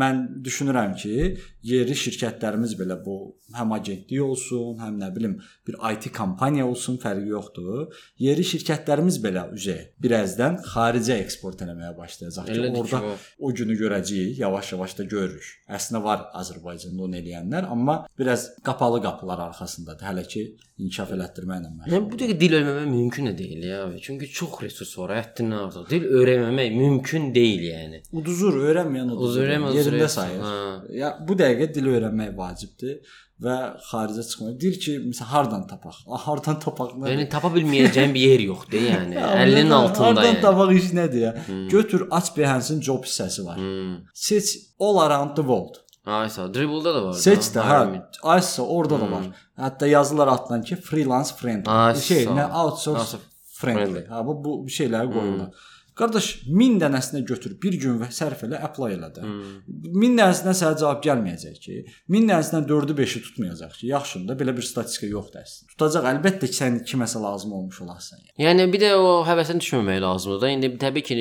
[0.02, 1.16] mən düşünürəm ki,
[1.66, 3.16] yerli şirkətlərimiz belə bu
[3.58, 7.88] həm agentlik olsun, həm nə bilim bir IT kompaniya olsun, fərqi yoxdur.
[8.22, 13.18] Yerli şirkətlərimiz belə üzə birazdan xaricə eksport eləməyə başlayacaq ki, Elədir ki, orada o.
[13.50, 15.50] o günü görəcəyik, yavaş-yavaş da görürük.
[15.80, 20.45] Əslində var Azərbaycanda onu eləyənlər, amma biraz qapalı qapılar arxasındadır hələ ki
[20.80, 21.93] inkişaf elətdirməklə məşğul.
[21.95, 23.82] Yəni bu dəqiqə dil öyrənmək mümkün də deyil ya.
[24.02, 25.88] Çünki çox resurs var, həddindən artıq.
[25.90, 28.02] Dil öyrənməmək mümkün deyil yəni.
[28.20, 29.32] Uduzur, öyrənməyən uduzur.
[29.32, 30.44] Uz öyrənmə yerində sayır.
[30.44, 30.60] Ha.
[31.02, 33.00] Ya bu dəqiqə dil öyrənmək vacibdir
[33.40, 33.56] və
[33.90, 34.56] xaricə çıxmaq.
[34.62, 36.00] Deyir ki, məsələn, hardan tapaq?
[36.26, 36.96] Hardan tapaq?
[37.00, 37.14] nə?
[37.14, 39.16] Yəni tapa bilməyəcəyin bir yer yoxdur yəni.
[39.20, 40.42] Ya, 50-nin hardan- altında Hardan yəni.
[40.42, 41.36] tapaq iş nədir ya?
[41.72, 43.56] Götür, aç Behance-in job hissəsi var.
[43.58, 44.02] Hmm.
[44.14, 45.80] Seç all around the world.
[46.10, 47.14] Aysa, dribble-da da var.
[47.14, 47.80] Seç də, hə.
[48.24, 49.26] Aysa orada da var.
[49.60, 51.70] Hətta yazılar altdan ki, freelance friendly.
[51.70, 52.02] Aysa.
[52.02, 53.18] Şey, nə outsource
[53.60, 53.84] friendly.
[53.84, 54.05] friendly.
[54.14, 55.49] Ha bu bu bir şeyləri qoyurlar.
[56.00, 59.26] Qardaş 1000 dənəsinə götür, bir gün və sərf elə, apply elə də.
[59.68, 61.80] 1000 dənəsinə sənə cavab gəlməyəcək ki,
[62.16, 65.74] 1000 dənəsindən 4-ü 5-i tutmayacaq ki, yaxşıdır da belə bir statistika yoxdur əslində.
[65.76, 68.24] Tutacaq əlbəttə ki, sən kiməsə lazım olmuş olasan.
[68.39, 68.47] Yəni.
[68.47, 70.50] Yəni bir də o həvəsdən düşməmək lazımdır da.
[70.56, 71.18] İndi təbii ki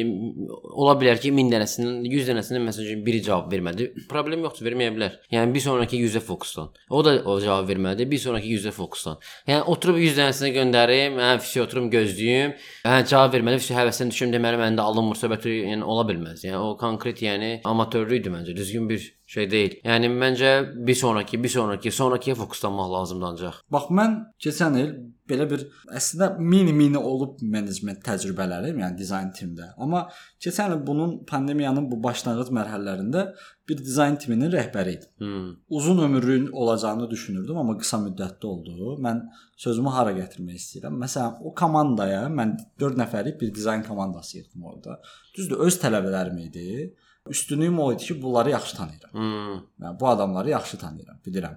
[0.70, 3.88] ola bilər ki 1000 dənəsinin 100 dənəsinin məsəl üçün biri cavab vermədi.
[4.10, 5.18] Problem yoxdur, verməyə bilər.
[5.34, 6.70] Yəni bir sonrakı 100-ə fokuslan.
[6.90, 9.18] O da o cavab vermədi, bir sonrakı 100-ə fokuslan.
[9.50, 12.54] Yəni oturub 100 dənəsini göndərim, hə fisi oturum gözləyim.
[12.86, 16.44] Hə cavab vermədi, fisi həvəsdən düşüm deməli məndə alınmır söhbəti yəni ola bilməz.
[16.46, 19.76] Yəni o konkret yəni amatörlükdür məncə, düzgün bir şey deyil.
[19.84, 20.50] Yəni məncə
[20.86, 23.56] bir sonrakı, bir sonrakı, sonrakıya fokuslanmaq lazımdır ancaq.
[23.72, 24.92] Bax mən keçən il
[25.28, 29.74] belə bir əslində mini-mini olub menecment təcrübələrim, yəni dizayn timdə.
[29.76, 30.06] Amma
[30.44, 33.26] keçən il bunun pandemiyanın bu başlanğıc mərhələlərində
[33.68, 35.10] bir dizayn timinin rəhbəri idim.
[35.20, 35.50] Hmm.
[35.68, 38.94] Uzun ömürlüyün olacağını düşünürdüm, amma qısa müddətli oldu.
[39.04, 39.26] Mən
[39.60, 40.96] sözümü hara gətirmək istəyirəm?
[41.04, 45.02] Məsələn, o komandaya mən 4 nəfərlik bir dizayn komandası yığdım orada.
[45.36, 46.94] Düzdür, öz tələbələrim idi.
[47.30, 49.12] Üstünlüyüm o idi ki, bunları yaxşı tanıyıram.
[49.12, 49.56] Hmm.
[49.82, 51.56] Yəni bu adamları yaxşı tanıyıram, bilirəm.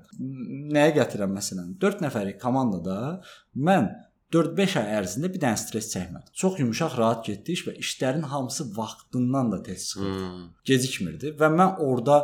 [0.76, 1.76] Nəyə gətirəm məsələn?
[1.82, 2.97] 4 nəfərlik komandada
[3.55, 3.89] mən
[4.32, 6.32] 4-5 ay ərzində bir dənə stres çəkmədim.
[6.41, 10.26] Çox yumşaq, rahat getdi iş və işlərin hamısı vaxtından da tez çıxırdı.
[10.26, 10.49] Hmm.
[10.65, 12.24] Gecikmirdi və mən orada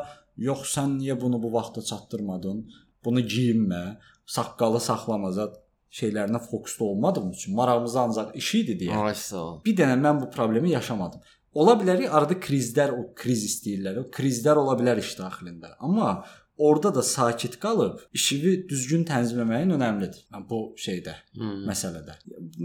[0.49, 2.65] yox sən niyə bunu bu vaxta çatdırmadın?
[3.05, 5.49] Bunu geyinmə, saqqalı saxlamaza
[5.91, 8.97] şeylərinə fokuslu olmadığım üçün marağımız ancaq iş idi deyə.
[9.07, 9.59] Ay sağ ol.
[9.65, 11.21] Bir dənə mən bu problemi yaşamadım.
[11.61, 14.01] Ola bilər arada krizlər, o kriz istəyirlər.
[14.03, 15.73] O krizlər ola bilər iş daxilində.
[15.83, 16.23] Amma
[16.57, 20.23] orada da sakit qalıb işini düzgün tənzimləməyin önəmlidir.
[20.33, 21.63] Yəni bu şeydə, Hmm.
[21.69, 22.17] məsələdə.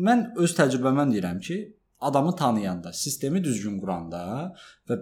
[0.09, 1.59] Mən öz təcrübəmdən deyirəm ki,
[2.01, 4.23] adamı tanıyanda, sistemi düzgün quranda
[4.89, 4.97] və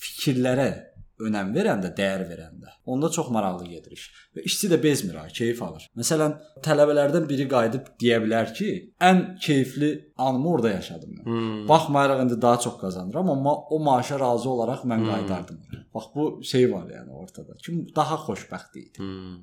[0.00, 0.70] fikirlərə
[1.26, 4.04] önəm verəndə, dəyər verəndə, onda çox maraqlı gedir iş.
[4.36, 5.86] Və işçi də bezmir ha, keyif alır.
[5.96, 6.34] Məsələn,
[6.66, 8.70] tələbələrdən biri qayıdıb deyə bilər ki,
[9.10, 11.24] ən keyfli anımı orada yaşadım mən.
[11.24, 11.68] Hmm.
[11.68, 15.10] Baxmayaraq indi daha çox qazanıram, amma o maaşa razı olaraq mən Hmm.
[15.12, 15.58] qayıdardım.
[15.94, 17.52] Bax bu şey var yəni ortada.
[17.64, 18.98] Kim daha xoşbəxt idi.
[18.98, 19.38] Hmm.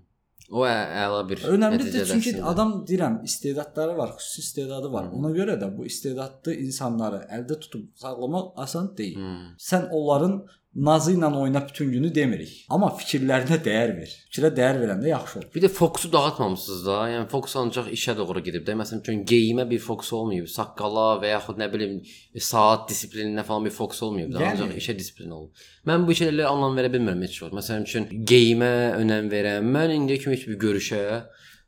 [0.50, 2.44] O ə- əla bir Önəmlidir çünki əslində.
[2.52, 5.06] adam deyirəm istedadları var, xüsusi istedadı var.
[5.06, 5.16] Hı.
[5.18, 9.18] Ona görə də bu istedadlı insanları əldə tutub saxlamaq asan deyil.
[9.18, 9.50] Hmm.
[9.60, 12.66] Sən onların nazı ilə oyna bütün günü demirik.
[12.70, 14.12] Amma fikirlərinə dəyər ver.
[14.30, 15.48] Fikrə dəyər verəndə yaxşı olur.
[15.56, 16.98] Bir də fokusu dağıtmamısınız da.
[17.14, 18.76] Yəni fokus ancaq işə doğru gedib də.
[18.78, 21.98] Məsələn, üçün geyimə bir fokus olmayıb, saqqala və yaxud nə bilim
[22.38, 24.40] saat disiplininə falan bir fokus olmayıb da.
[24.44, 25.52] Yəni- Ancaq işə disiplin olub.
[25.88, 27.58] Mən bu şeylərə anlam verə bilmirəm heç vaxt.
[27.58, 29.74] Məsələn, üçün geyimə önəm verəm.
[29.78, 31.04] Mən indiyə kimi heç bir görüşə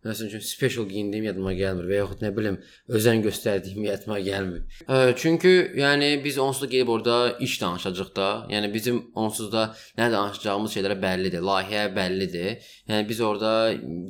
[0.05, 2.57] Məsələn üçün special geyindiyim yadıma gəlmir və yaxud nə bilim
[2.95, 4.61] özən göstərdiyim yadıma gəlmir.
[4.87, 8.27] Hə, çünki yəni biz onsuz da gedib orada iş danışacağıq da.
[8.53, 9.65] Yəni bizim onsuz da
[9.99, 12.69] nə danışacağımız şeylərə bəllidir, layihə bəllidir.
[12.87, 13.51] Yəni biz orada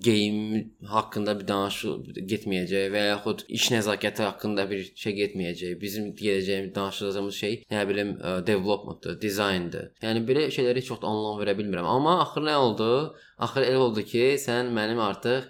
[0.05, 5.73] geyim haqqında bir danışıq getməyəcək və yaxud iş nəzakəti haqqında bir şey getməyəcək.
[5.81, 9.89] Bizim gedəcəyimiz danışacağımız şey nə bilim ə, developmentdır, dizayndır.
[10.05, 11.89] Yəni belə şeylərə heç vaxt anlam verə bilmirəm.
[11.97, 12.91] Amma axır nə oldu?
[13.39, 15.47] Axır elə oldu ki, sən mənim artıq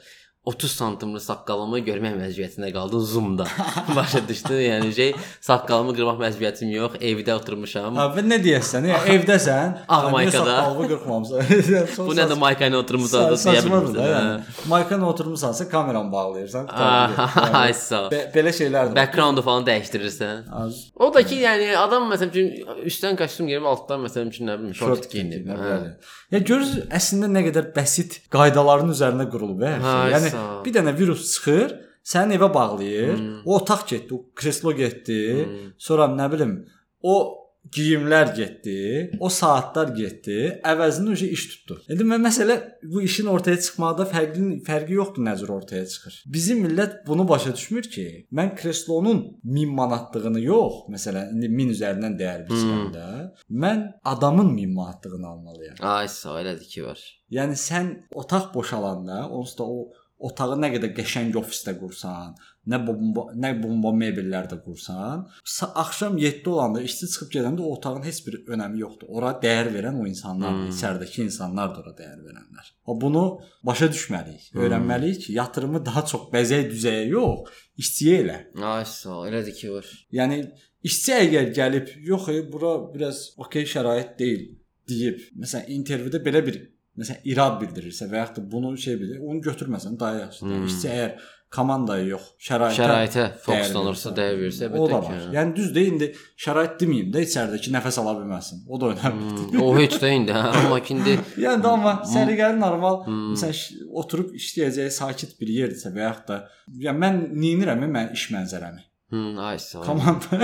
[0.50, 3.45] 30 santimli saqqalımı görmək məcburiyyətində qaldın Zoom-da.
[3.95, 4.60] Başa düşdün?
[4.66, 5.12] Yəni şey,
[5.45, 8.00] saqqalımı qırmaq məcburiyyətim yox, evdə oturmuşam.
[8.00, 8.88] Ha, və nə deyəsən?
[8.89, 10.56] Ya evdəsən, Ağ ha, niyə maykada.
[10.56, 11.39] saqqalını qırxmamısan.
[12.10, 14.00] Bu nədir Mike ilə oturmusan da deyə bilmirsən.
[14.14, 14.56] Yəni.
[14.74, 16.66] Maykana oturmusansa kameranı bağlayırsan.
[16.74, 17.45] hə?
[17.64, 18.02] Ay sağ
[18.36, 18.93] belə şeylər də.
[18.93, 18.95] var.
[19.04, 20.50] Background-u falan dəyişdirirsən.
[20.97, 24.74] O da ki, yəni adam məsələn üçün üstdən kostyum geyib, altdan məsələn üçün nə bilim,
[24.78, 25.45] short geyinib.
[25.45, 25.62] geyinib.
[25.62, 26.18] Hə.
[26.34, 29.95] Ya görürsüz əslində nə qədər bəsit qaydaların üzərində qurulub Hə.
[30.14, 30.34] Yəni.
[30.65, 31.75] Bir dənə virus çıxır,
[32.13, 33.13] səni evə bağlayır.
[33.17, 33.35] Hmm.
[33.45, 35.19] O otaq getdi, o kreslo getdi.
[35.43, 35.69] Hmm.
[35.77, 36.55] Sonra nə bilim,
[37.01, 37.15] o
[37.75, 38.77] geyimlər getdi,
[39.21, 41.77] o saatlar getdi, əvəzində uje iş tutdu.
[41.91, 42.55] İndi mən məsələ
[42.93, 46.21] bu işin ortaya çıxmaqda fərqli fərqi yoxdur nə cür ortaya çıxır.
[46.33, 48.07] Bizim millət bunu başa düşmür ki,
[48.39, 53.07] mən kreslonun 1000 manatlığını yox, məsələn, indi 1000 üzərindən dəyər biçəndə,
[53.65, 53.85] mən
[54.15, 55.79] adamın 1000 manatlığını almalıyam.
[55.93, 57.05] Ay sağ elədir ki var.
[57.29, 59.89] Yəni sən otaq boşalanda, onsuz da o
[60.28, 62.34] otağı nə qədər qəşəng ofisdə qursan,
[62.70, 65.24] nə bomba, nə bomba mebellər də qursan,
[65.55, 69.07] sa- axşam 7 olanda işçi çıxıb gedəndə o otağın heç bir önəmi yoxdur.
[69.15, 70.74] Ora dəyər verən o insanlardır, Hmm.
[70.76, 72.67] içəridəki insanlar da ora dəyər verənlər.
[72.86, 73.24] O bunu
[73.63, 74.61] başa düşməliyik, Hmm.
[74.61, 77.49] öyrənməliyik ki, yatırımı daha çox bəzək düzəyə yox,
[77.82, 78.38] işçiyə elə.
[78.74, 79.86] Ay sağ elədir ki var.
[80.20, 80.38] Yəni
[80.84, 84.43] işçi əgər gəlib, yox, ey, bura biraz okey şərait deyil
[84.89, 86.55] deyib, məsələn, intervyuda belə bir
[86.99, 90.55] məsələn irad bildirirsə və yaxud da bunu şey bilir, onu götürməsən daha yaxşıdır.
[90.55, 90.65] Hmm.
[90.71, 95.29] İşçi əgər komandaya yox, şəraitə Şəraitə fokuslanırsa, dəyər verirsə, əlbəttə ki.
[95.33, 96.09] Yəni düzdür, indi
[96.45, 98.59] şərait deməyim də içəridəki nəfəs ala bilməsin.
[98.69, 99.47] O da önəmlidir.
[99.55, 103.31] Hmm, o heç də indi, hə, amma indi Yəni də amma səliqəli normal Hmm.
[103.33, 106.39] məsələn oturub işləyəcəyi sakit bir yerdirsə və yaxud da
[106.85, 108.85] yəni mən neynirəm mən iş mənzərəmi.
[109.09, 109.85] Hmm, ay sağ ol.
[109.87, 110.37] Komanda.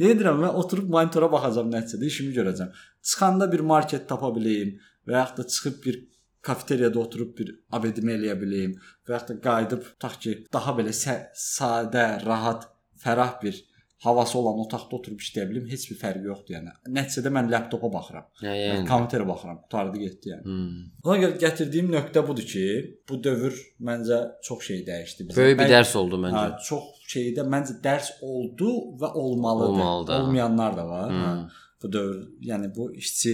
[0.00, 2.72] Nə edirəm mən oturub monitora baxacağam nəticədə işimi görəcəm.
[3.04, 4.78] Çıxanda bir market tapa bileyim
[5.08, 6.00] və yaxud da çıxıb bir
[6.44, 8.74] kafeteriyada oturub bir abedimə eləyə bileyim
[9.08, 12.66] və yaxud da qayıdıb tutaq ki, daha belə sadə, rahat,
[13.04, 13.62] fərah bir
[14.04, 16.72] havası olan otaqda oturub işləyə bilim, heç bir fərqi yoxdur yəni.
[16.92, 18.66] Nəticədə mən laptopa baxıram, Hə, yəni.
[18.74, 18.88] yəni.
[18.90, 20.44] kompüterə baxıram, qutardı getdi yəni.
[20.44, 20.82] Hmm.
[21.08, 22.64] Ona görə gətirdiyim nöqtə budur ki,
[23.08, 23.56] bu dövr
[23.88, 25.38] məncə çox şey dəyişdi bizə.
[25.40, 26.42] Böyük bir Bəlkə- dərs oldu məncə.
[26.42, 29.72] Hə, çox şeydə məncə dərs oldu və olmalıdır.
[29.72, 30.20] Olmalıdır.
[30.20, 31.08] Olmayanlar da var.
[31.10, 31.24] Hmm.
[31.24, 31.62] Hə.
[31.82, 33.32] Bu dövr, yəni bu işçi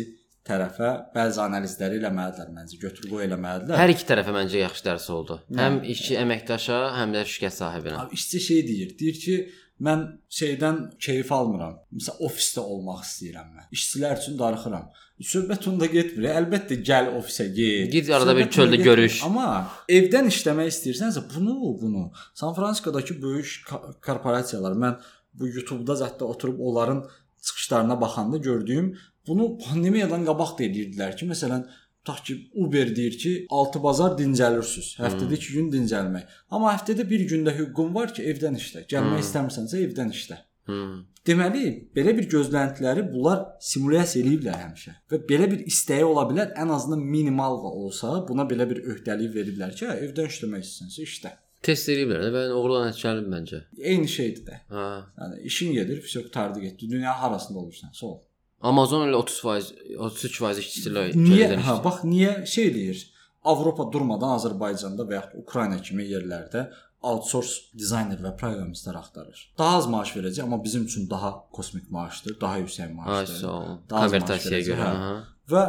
[0.49, 3.80] tərəfə bəzi analizləri eləməlidirlər məncə, götür-qoy eləməlidirlər.
[3.80, 5.41] Hər iki tərəfə məncə yaxşı dərs oldu.
[5.51, 5.59] Hə.
[5.61, 8.07] Həm işçi əməkdaşa, həm də şirkət sahibinə.
[8.07, 9.36] Abi işçi şey deyir, deyir ki,
[9.84, 10.07] mən
[10.41, 11.76] şeydən keyif almıram.
[11.93, 13.68] Məsələn, ofisdə olmaq istəyirəm mən.
[13.76, 14.91] İşçilər üçün darıxıram.
[15.20, 16.30] Söhbət onda getmir.
[16.32, 17.91] Əlbəttə gəl ofisə get.
[17.93, 18.91] Git arada bir Söhbət çöldə onda getmir.
[18.91, 19.22] görüş.
[19.28, 19.47] Amma
[19.93, 23.72] evdən işləmək istəyirsənsə bunu, bunu San Fransiskodakı böyük
[24.07, 24.97] korporasiyalar mən
[25.36, 27.05] bu YouTube-da zətdə oturub onların
[27.41, 31.66] çıxışlarına baxanda gördüyüm bunu pandemiyadan qabaq da edirdilər ki, məsələn
[32.01, 34.95] tutaq ki, Uber deyir ki, 6 bazar dincəlirsiniz.
[35.05, 36.24] Həftədə 2 gün dincəlmək.
[36.51, 38.86] Amma həftədə bir gündə hüququn var ki, evdən işlə.
[38.93, 39.26] Gəlmək Hmm.
[39.26, 40.38] istəmirsənsə evdən işlə.
[40.70, 40.97] Hmm.
[41.26, 41.64] Deməli,
[41.97, 44.93] belə bir gözləntiləri bunlar simulyasiya eləyiblər həmişə.
[45.12, 49.34] Və belə bir istəyi ola bilər, ən azından minimal da olsa, buna belə bir öhdəlik
[49.34, 51.32] veriblər ki, hə, evdən işləmək istəsənsə işlə.
[51.66, 53.58] Test eləyiblər və oğlan nəticəli məncə.
[53.78, 54.58] Eyni şeydir də.
[54.72, 54.84] Hə.
[55.20, 56.88] Yəni işin gedir, fizio qurtardı getdi.
[56.90, 58.18] Dünya harasında olursan, sol.
[58.61, 61.36] Amazon elə 30%, 33% işçilər Niyə?
[61.50, 63.02] gəlirlər Hə, bax niyə şey deyir?
[63.44, 66.66] Avropa durmadan Azərbaycanda və yaxud Ukrayna kimi yerlərdə
[67.08, 69.38] outsource dizayner və proqramistlər axtarır.
[69.58, 73.44] Daha az maaş verəcək, amma bizim üçün daha kosmik maaşdır, daha yüksək Ay maaşdır.
[73.48, 73.70] ol.
[73.90, 74.90] Daha Konvertasiyaya görə.
[75.04, 75.14] Hə.
[75.54, 75.62] Və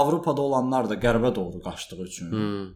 [0.00, 2.66] Avropada olanlar da qərbə doğru qaçdığı üçün Hmm.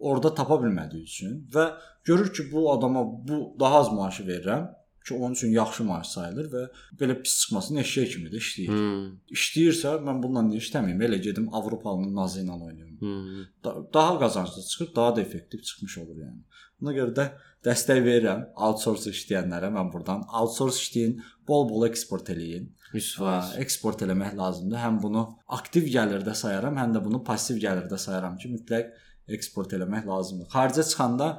[0.00, 1.70] orada tapa bilmədiyi üçün və
[2.06, 4.68] görür ki, bu adama bu daha az maaşı verirəm
[5.06, 6.62] ki, onun üçün yaxşı maaş sayılır və
[7.00, 8.72] belə pis çıxmasın eşşək kimi də işləyir.
[8.72, 9.08] Hmm.
[9.38, 11.02] İşləyirsə mən bununla niyə işləməyim?
[11.08, 12.96] Elə gedim Avropalının nazı ilə oynayım.
[13.00, 13.44] Hmm.
[13.64, 16.42] Da daha qazanclı çıxır, daha da effektiv çıxmış olur yəni.
[16.80, 17.26] Buna görə də
[17.64, 20.26] dəstək verirəm outsource işləyənlərə mən burdan.
[20.40, 21.16] Outsource işləyin,
[21.48, 22.68] bol-bol eksport eləyin.
[22.92, 23.24] 100%.
[23.24, 24.78] Ha, eksport eləmək lazımdır.
[24.82, 25.24] Həm bunu
[25.58, 28.92] aktiv gəlirdə sayaram, həm də bunu passiv gəlirdə sayaram ki, mütləq
[29.38, 30.50] eksport eləmək lazımdır.
[30.52, 31.30] Xaricə çıxanda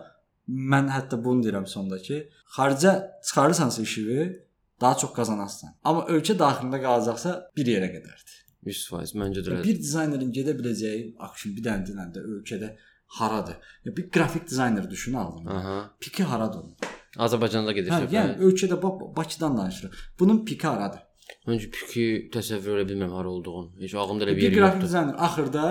[0.47, 2.17] mən hətta bunu deyirəm sonda ki,
[2.57, 2.93] xaricə
[3.27, 4.27] çıxarırsansa işini
[4.81, 5.69] daha çox qazanarsan.
[5.83, 8.35] Amma ölkə daxilində qalacaqsa bir yerə qədərdir.
[8.67, 12.71] 100% məncə də bir dizaynerin gedə biləcəyi action bir dənə diləndə ölkədə
[13.19, 13.55] haradır?
[13.85, 15.91] Ya bir qrafik dizayner düşün ağlına.
[15.99, 16.63] Piki haradır?
[17.17, 18.07] Azərbaycanda Hə, gedirsən.
[18.11, 19.93] yəni ölkədə bax Bakıdan danışırıq.
[20.19, 20.99] Bunun piki haradır?
[21.47, 23.71] Məncə piki təsəvvür edə bilmirəm hara olduğunu.
[23.81, 24.87] Heç ağlımda elə bir Bir yer qrafik yoxdur.
[24.87, 25.63] dizayner axırda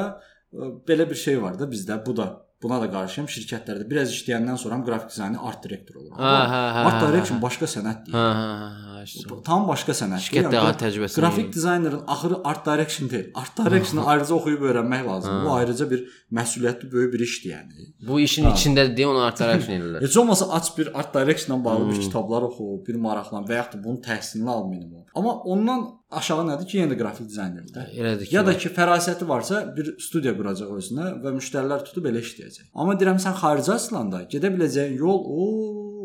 [0.52, 2.00] ə, belə bir şey var da bizdə.
[2.06, 3.86] Bu da buna da qarşıyam şirkətlərdə.
[3.90, 6.12] Biraz işləyəndən sonra qrafik dizayner art direktor olur.
[6.18, 8.18] Hə, hə, hə, Art direction başqa sənət deyil.
[8.18, 8.46] Hə, hə,
[8.95, 8.95] hə,
[9.30, 10.20] Bu Tam başqa sənət.
[10.26, 11.18] Şirkət daha təcrübəsi.
[11.20, 13.28] Qrafik dizaynerin axırı art direction deyil.
[13.34, 15.44] Art directionu ayrıca oxuyub öyrənmək lazımdır.
[15.46, 16.00] Bu ayrıca bir
[16.38, 17.86] məsuliyyətli böyük bir işdir yəni.
[18.09, 18.50] Bu işin Ha.
[18.54, 20.02] içindədir deyə onu art direction edirlər.
[20.07, 21.92] Heç olmasa aç bir art direction-la bağlı Hmm.
[21.92, 25.04] bir kitablar oxu, bir maraqlan və yaxud da bunun təhsilini al minimum.
[25.14, 25.80] Amma ondan
[26.11, 27.76] aşağı nədir ki, yenə də qrafik dizaynerdir.
[28.00, 28.34] Elədir ki.
[28.36, 32.66] Ya da ki, fərasəti varsa bir studiya quracaq özünə və müştərilər tutub elə işləyəcək.
[32.74, 35.46] Amma deyirəm sən xaricə aslanda gedə biləcəyin yol o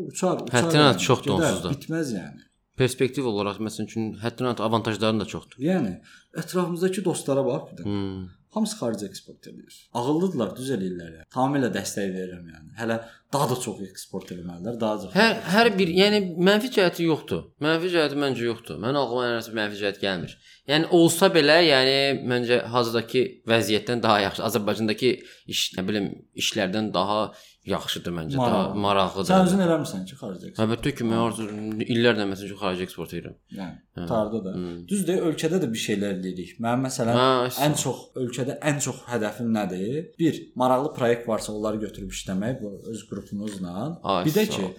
[0.08, 0.56] uçar, uçar.
[0.56, 1.70] Həddindən çoxdur gedər, onsuz da.
[1.76, 2.40] Bitməz yəni.
[2.78, 5.58] Perspektiv olaraq məsəl üçün həddindən artıq avantajları da çoxdur.
[5.62, 5.96] Yəni
[6.42, 7.88] ətrafımızdakı dostlara bax bir də.
[7.88, 8.30] Hmm.
[8.52, 9.76] Hamısı xarici eksport edir.
[9.96, 11.26] Ağıllıdırlar, düz eləyirlər yəni.
[11.32, 12.74] Tamamilə dəstək verirəm yəni.
[12.76, 12.98] Hələ
[13.32, 15.14] daha da çox eksport etməlilər, daha çox.
[15.16, 17.46] Hər hər bir, yəni mənfi cəhəti yoxdur.
[17.64, 18.76] Mənfi cəhəti məncə yoxdur.
[18.84, 20.36] Mən ağlıma hər hansı bir mənfi cəhət gəlmir.
[20.68, 21.96] Yəni olsa belə, yəni
[22.28, 24.44] məncə hazırdakı vəziyyətdən daha yaxşı.
[24.50, 25.14] Azərbaycandakı
[25.54, 26.12] iş, nə bilim,
[26.44, 27.22] işlərdən daha
[27.66, 28.36] yaxşıdır məncə.
[28.36, 28.80] Daha Maraqlı.
[28.84, 29.28] maraqlıdır.
[29.32, 30.62] Sən özün eləmirsən ki, xarici eksport.
[30.64, 31.50] Əlbəttə ki, mən artıq
[31.94, 33.36] illərlə məsəl üçün xarici eksport edirəm.
[33.58, 34.06] Yəni Hə.
[34.10, 34.54] tarda da.
[34.56, 34.80] Hmm.
[34.90, 36.54] Düzdür, ölkədə də bir şeylər eləyirik.
[36.64, 40.00] Mənim məsələn Hə, ən çox ölkədə ən çox hədəfim nədir?
[40.18, 43.76] Bir, maraqlı proyekt varsa onları götürüb işləmək bu öz qrupumuzla.
[44.02, 44.72] Ay, Bir də ki,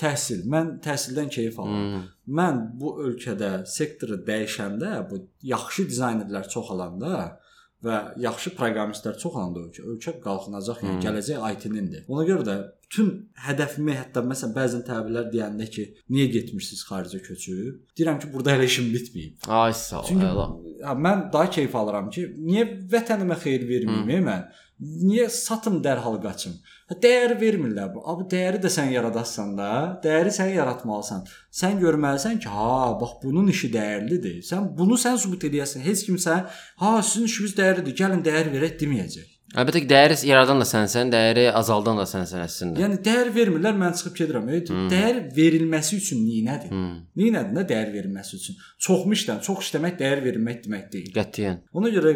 [0.00, 0.46] təhsil.
[0.48, 1.92] Mən təhsildən keyif alıram.
[1.92, 2.08] Hmm.
[2.40, 7.36] Mən bu ölkədə sektoru dəyişəndə, bu yaxşı dizaynerlər çoxalanda
[7.84, 11.04] və yaxşı proqramistlər çoxalanda ölkə ölkə qalxınacaq, yəni Hmm.
[11.06, 12.02] gələcək IT-nindir.
[12.12, 13.08] Ona görə də bütün
[13.46, 17.78] hədəfimi hətta məsələn bəzən təbillər deyəndə ki, niyə getmirsiniz xaricə köçüb?
[17.96, 19.46] Deyirəm ki, burada hələ işim bitməyib.
[19.48, 20.24] Ay sağ ol.
[20.32, 20.46] Əla.
[20.86, 24.44] ha, mən daha keyf alıram ki, niyə vətənimə xeyir verməyim mən?
[24.80, 26.54] Niyə satım dərhal qaçım?
[26.90, 28.02] Dəyər vermirlər bu.
[28.10, 29.70] Abi dəyəri də sən yaradasan da,
[30.02, 31.22] dəyəri sən yaratmalısan.
[31.54, 34.40] Sən görməlisən ki, ha, bax bunun işi dəyərlidir.
[34.46, 35.84] Sən bunu sən sübut edəsən.
[35.86, 36.40] Heç kimsə,
[36.82, 39.36] ha, sizin işiniz dəyərlidir, gəlin dəyər verək deməyəcək.
[39.50, 42.82] Əlbəttə ki, dəyəri yaradan da sənsən, dəyəri azaldan da sənsən əslində.
[42.84, 44.50] Yəni dəyər vermirlər, mən çıxıb gedirəm.
[44.54, 44.60] E,
[44.92, 46.70] dəyər verilməsi üçün nəyədir?
[46.70, 46.92] Hmm.
[47.18, 47.56] Nəyədir?
[47.56, 48.60] Nə dəyər verilməsi üçün?
[48.86, 51.10] Çoxmu işləm, çox işləmək dəyər verilmək demək deyil.
[51.16, 51.64] Qətiyyən.
[51.74, 52.14] Ona görə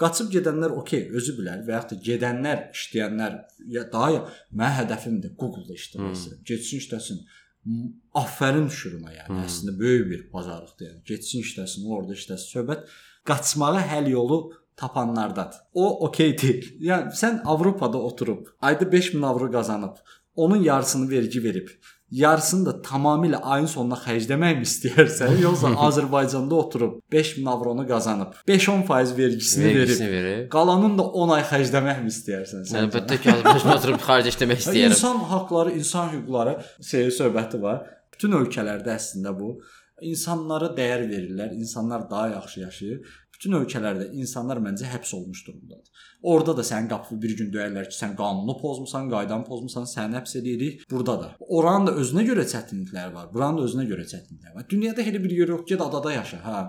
[0.00, 3.38] qaçıb gedənlər okey, özü bilər və yaxud da gedənlər, işləyənlər
[3.72, 4.22] ya daha ya
[4.52, 6.44] mənim hədəfimdir Google-da işləmək istəyirəm.
[6.50, 7.24] Getsin işləsin.
[8.14, 9.30] Afərin şuruna yəni.
[9.32, 9.42] Hmm.
[9.48, 11.02] Əslində böyük bir bazarlıqdır yəni.
[11.08, 12.52] Getsin işləsin, orada işləsin.
[12.58, 12.86] Söhbət
[13.26, 14.40] qaçmağa həll yolu
[14.76, 15.58] tapanlardadır.
[15.74, 16.68] O okey deyil.
[16.90, 19.96] Yəni sən Avropada oturub ayda 5000 avro qazanıb,
[20.36, 21.68] onun yarısını vergi verib,
[22.10, 29.16] yarısını da tamamilə ayın sonuna xərcləmək mi istəyirsən, yoxsa Azərbaycanda oturub 5000 avronu qazanıb, 5-10%
[29.16, 30.50] vergisini, Vergisini verib, verib.
[30.52, 32.78] qalanını da 10 ay xərcləmək mi istəyirsən sən?
[32.84, 34.94] Əlbəttə ki, Azərbaycanda oturub xaric işləmək istəyirəm.
[34.94, 36.56] İnsan haqqları, insan hüquqları
[36.92, 37.82] şey söhbəti var.
[38.14, 39.56] Bütün ölkələrdə əslində bu
[40.04, 42.98] insanlara dəyər verirlər, insanlar daha yaxşı yaşayır.
[43.36, 46.04] Bütün ölkələrdə insanlar məncə həbs olmuş durumdadır.
[46.22, 50.38] Orada da sənin qapını bir gün döyərlər ki, sən qanunu pozmusan, qaydanı pozmusan, səni həbs
[50.40, 50.86] edirik.
[50.90, 51.28] Burada da.
[51.58, 53.28] Oranın da özünə görə çətinlikləri var.
[53.34, 54.68] Buranın da özünə görə çətinlikləri var.
[54.70, 56.64] Dünyada elə bir yer yox ki, adada yaşa, hə.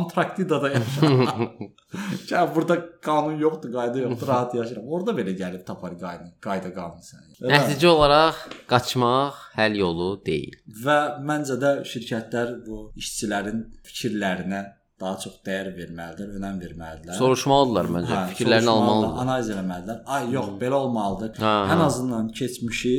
[0.00, 1.12] Antarktidada yaşa.
[2.30, 4.88] Ya burada qanun yoxdur, qayda yoxdur, rahat yaşayıram.
[4.94, 7.38] Orada belə gəlib tapar qayda, qayda qanun səni.
[7.52, 10.58] Nəticə olaraq qaçmaq həll yolu deyil.
[10.84, 10.98] Və
[11.30, 14.60] məncə də şirkətlər bu işçilərin fikirlərinə
[15.00, 17.16] daha çox dəyər verməlidir, önəm verməlidirlər.
[17.18, 18.20] Soruşmalıdırlar məncə.
[18.32, 19.22] Fikirlərini soruşmalılar, almalıdırlar.
[19.24, 20.00] analiz etməlidirlər.
[20.16, 21.34] Ay yox, belə olmalıdır.
[21.42, 21.86] Hə, Ən hə.
[21.90, 22.94] azından keçmişi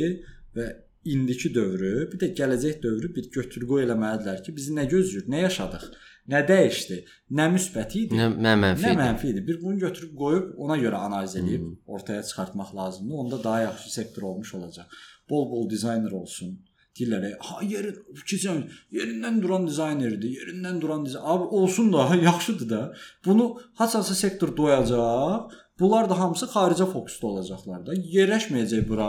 [0.56, 0.68] və
[1.14, 5.84] indiki dövrü, bir də gələcək dövrü bir götür-qoy eləməlidirlər ki, bizi nə gözləyir, nə yaşadıq,
[6.30, 6.98] nə dəyişdi,
[7.38, 8.84] nə müsbət idi, Nə, nə mənfi.
[8.84, 9.00] nə idi.
[9.00, 9.44] mənfi idi.
[9.48, 11.76] Bir bunu götürüb qoyub ona görə analiz edib Hmm.
[11.86, 13.14] ortaya çıxartmaq lazımdır.
[13.14, 14.86] Onda daha yaxşı sektor olmuş olacaq.
[15.30, 16.60] Bol-bol dizayner olsun.
[17.00, 17.96] Deyirlər, ha yerin
[18.30, 18.58] keçən
[18.92, 21.24] yerindən duran dizaynerdir, yerindən duran dizayn.
[21.24, 22.92] Abi olsun da, yaxşıdır da.
[23.26, 25.48] Bunu haçansa sektor doyacaq.
[25.80, 27.94] Bunlar da hamısı xaricə fokusda olacaqlar da.
[27.94, 29.08] Yerləşməyəcək bura.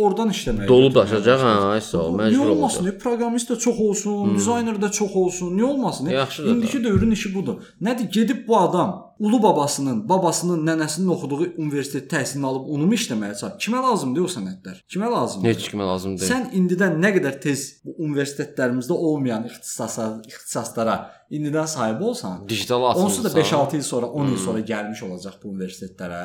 [0.00, 0.66] Oradan işləməyə.
[0.68, 2.80] Dolu götürməyə daşacaq sağ ol, Niyə məcbur olmasın?
[2.84, 2.94] olacaq.
[2.94, 4.36] E, Proqramist də çox olsun, Hmm.
[4.36, 5.56] dizayner də çox olsun.
[5.58, 6.08] Niyə olmasın?
[6.08, 6.50] Yaxşıdır.
[6.56, 7.56] İndiki dövrün işi budur.
[7.82, 8.10] Nədir?
[8.12, 13.58] Gedib bu adam ulu babasının, babasının, nənəsinin oxuduğu universitet təhsilini alıb onu mu işləməyə çalışır?
[13.66, 14.78] Kimə lazımdır o sənədlər?
[14.90, 15.48] Kimə lazımdır?
[15.54, 16.32] Heç kimə lazım deyil.
[16.32, 20.96] Sən indidən nə qədər tez bu universitetlərimizdə olmayan ixtisasa, ixtisaslara
[21.34, 23.58] indidən sahib olsan, digital onsuz da atılırsan.
[23.58, 24.44] 5-6 il sonra, 10 il Hmm.
[24.44, 26.20] sonra gəlmiş olacaq bu universitetlərə.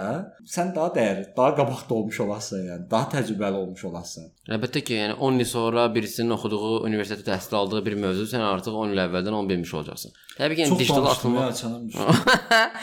[0.46, 4.24] Sən daha dəyərli, daha qabaqda olmuş olarsan, yəni daha təcrübəli olmuş olarsan.
[4.50, 8.76] Əlbəttə ki, yəni 10 il sonra birisinin oxuduğu universitetdə təhsil aldığı bir mövzu sən artıq
[8.84, 10.12] 10 il əvvəldən onu bilmiş olacaqsan.
[10.38, 11.36] Təbii ki, yəni Çox digital danışdım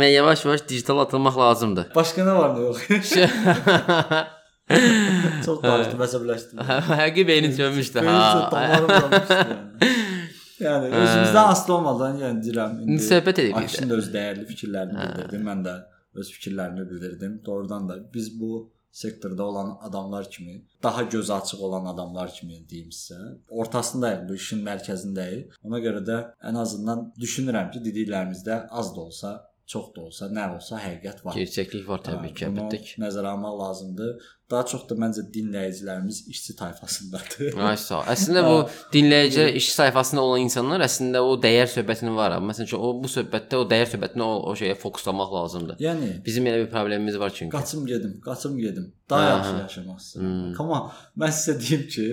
[0.00, 1.90] və yavaş-yavaş digital atılmaq lazımdır.
[1.94, 2.78] Başqa nə var nə yox?
[5.44, 6.60] Çox danışdım, əsəbləşdim.
[7.00, 8.50] Həqiqi beynin sönmüşdü Benim ha.
[8.60, 9.90] yəni.
[10.60, 13.56] Yəni özümüzdən asılı olmadan yəni deyirəm İndi söhbət edirik.
[13.62, 15.40] Akşin də öz dəyərli fikirlərini bildirdi.
[15.46, 15.74] Mən də
[16.20, 17.38] öz fikirlərimi bildirdim.
[17.46, 18.50] Doğrudan da biz bu
[18.92, 24.64] sektorda olan adamlar kimi, daha gözü açıq olan adamlar kimi deyim sizə, ortasındayıq, bu işin
[24.66, 25.54] mərkəzindəyik.
[25.64, 26.18] Ona görə də
[26.50, 29.32] ən azından düşünürəm ki, dediklərimizdə az da olsa,
[29.70, 31.38] çox da olsa, nə olsa həqiqət var.
[31.38, 32.94] Gerçəklik var təbii ki, Hə, bunu əlbəttə ki.
[33.04, 34.30] Nəzərə almaq lazımdır.
[34.50, 37.54] Daha çox da məncə dinləyicilərimiz işçi tayfasındadır.
[37.70, 38.00] Ay sağ.
[38.14, 38.56] Əslində bu
[38.94, 42.34] dinləyicilər iş sayfasında olan insanlar əslində o dəyər söhbətinin var.
[42.42, 45.78] Məsələn üçün o bu söhbətdə o dəyər söhbətinə o, o şeyə fokuslamaq lazımdır.
[45.86, 47.52] yəni Bizim elə bir problemimiz var çünki.
[47.56, 48.90] qaçım gedim, qaçım gedim.
[49.10, 50.26] Daha Hə, yaxşı yaşamaq istəyirəm.
[50.26, 50.60] Hmm.
[50.62, 50.76] Amma
[51.18, 52.04] mən sizə deyim ki,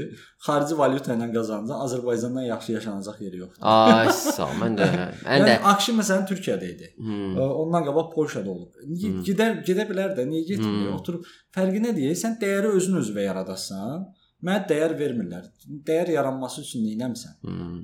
[0.48, 3.68] xarici valyuta ilə qazanacaq Azərbaycandan yaxşı yaşanacaq yeri yoxdur.
[3.70, 4.48] Ay sağ.
[4.62, 6.90] Mən də mən Yəni də Akşin məsələn Türkiyədə idi.
[6.98, 7.38] hmm.
[7.38, 8.72] Ondan qabaq Polşada olub.
[8.90, 9.22] Niyə Hmm.
[9.30, 10.88] gedər gedə bilər də, niyə getmir?
[10.88, 10.96] Hmm.
[10.98, 12.18] Oturub fərqi nə deyir?
[12.28, 14.08] Sən dəyəri özün özünə yaradasan.
[14.46, 15.46] Mənə dəyər vermirlər.
[15.88, 17.38] Dəyər yaranması üçün nə etmisən?
[17.42, 17.78] hmm.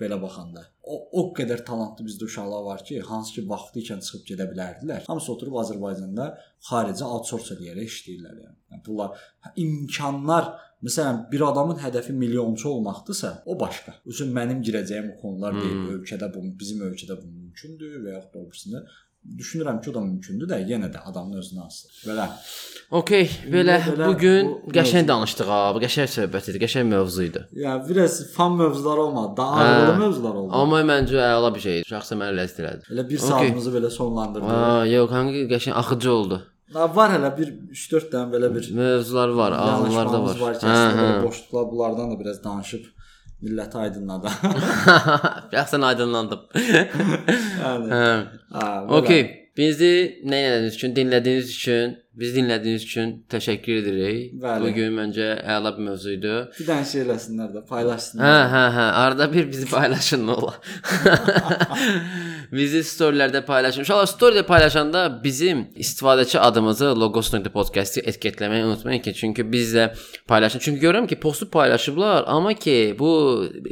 [0.00, 0.64] belə baxanda.
[0.90, 5.04] O o qədər talantlı bizdə uşaqlar var ki, hansı ki vaxtı ikən çıxıb gedə bilərdilər.
[5.06, 6.26] Hamısı oturub Azərbaycanda
[6.70, 8.58] xaricə outsource eləyərək işləyirlər yəni.
[8.72, 9.30] yəni bunlar
[9.66, 13.92] imkanlar Məsələn, bir adamın hədəfi milyonçu olmaqdırsa, o başqa.
[14.08, 15.74] Üçün mənim girəcəyim o konular deyil.
[15.74, 15.90] Hmm.
[15.98, 18.80] Ölkədə bu, bizim ölkədə bu mümkündür və yaxud da obrisində
[19.38, 22.02] düşünürəm ki, o da mümkündür də, yenə də adamın özünə asılıdır.
[22.10, 22.26] Belə.
[23.00, 25.58] Okay, belə belə bu gün qəşəng danışdıq ha.
[25.76, 27.42] Bu qəşəng söhbət idi, qəşəng mövzu idi.
[27.64, 29.66] Ya biraz fan mövzular olmadı, daha Hə.
[29.74, 30.52] ağırlı mövzular oldu.
[30.62, 31.88] Amma məncə əla bir şey idi.
[31.92, 32.88] Şəxsən mənə ləzzət elədi.
[32.94, 33.28] Elə bir Okey.
[33.28, 34.54] saatımızı belə sonlandırdıq.
[34.56, 36.40] Aa, yox, hangi qəşəng axıcı oldu.
[36.74, 40.54] Ha, var hələ bir 3-4 dənə belə bir Mövzular var, ağıllar da yanlışmamız var.
[40.54, 41.22] var Hə, hə.
[41.26, 42.84] boşluqlar bunlardan da biraz danışıb
[43.44, 44.32] milləti aydınladı.
[45.54, 46.46] Şəxsən aydınlandım.
[46.54, 48.00] yəni,
[48.54, 48.72] Hə.
[49.00, 49.28] Okay.
[49.58, 54.36] Bizi nə etdiyiniz üçün, dinlədiyiniz üçün, bizi dinlədiyiniz üçün təşəkkür edirik.
[54.40, 54.62] Bəli.
[54.62, 55.26] Bu gün məncə
[55.56, 56.36] əla bir mövzu idi.
[56.58, 58.30] Bir dənə şey eləsinlər də, paylaşsınlar.
[58.30, 58.86] Hə, hə, hə.
[59.02, 60.60] Arada bir bizi paylaşın nə olar.
[62.52, 63.80] bizi storylərdə paylaşın.
[63.84, 69.90] İnşallah storydə paylaşanda bizim istifadəçi adımızı logos.podcast-i etiketləməyi unutmayın ki, çünki biz də
[70.28, 70.58] paylaşın.
[70.58, 73.10] Çünki görürəm ki, postu paylaşıblar, amma ki, bu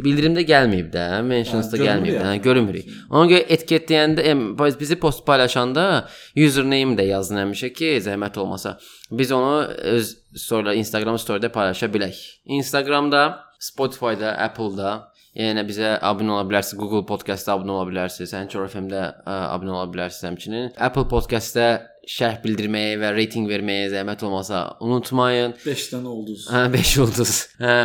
[0.04, 2.38] bildirimdə gəlməyib də, mentions-da Hə, görünmür gəlməyib də, yəni.
[2.38, 2.86] hə, görünmürük.
[3.10, 8.78] Ona görə etiketləyəndə, em, biz- bizi post paylaşanda username də yazın həmişə ki, zəhmət olmasa.
[9.10, 12.16] Biz onu öz story, Instagram story-də paylaşa bilək.
[12.44, 19.04] Instagramda, Spotify-da, Apple-da Yəni bizə abunə ola bilərsiniz, Google Podcast-da abunə ola bilərsiniz, Anchor FM-də
[19.28, 20.72] abunə ola bilərsiniz həmçinin.
[20.82, 21.68] Apple Podcast-da
[22.08, 25.54] şərh bildirməyi və reytinq verməyi zəhmət olmasa unutmayın.
[25.62, 26.48] 5 dənə ulduz.
[26.50, 27.34] Hə, 5 ulduz.
[27.62, 27.78] Hə,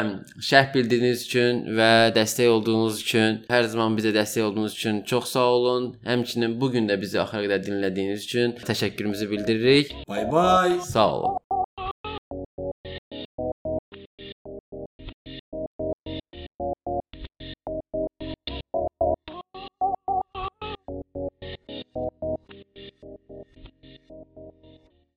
[0.49, 5.47] şərh bildirdiyiniz üçün və dəstək olduğunuz üçün, hər zaman bizə dəstək olduğunuz üçün çox sağ
[5.60, 5.89] olun.
[6.08, 9.97] Həmçinin bu gün də bizi axıra qədər dinlədiyiniz üçün təşəkkürümüzü bildiririk.
[10.10, 10.80] Bay bay.
[10.89, 11.53] Sağ olun.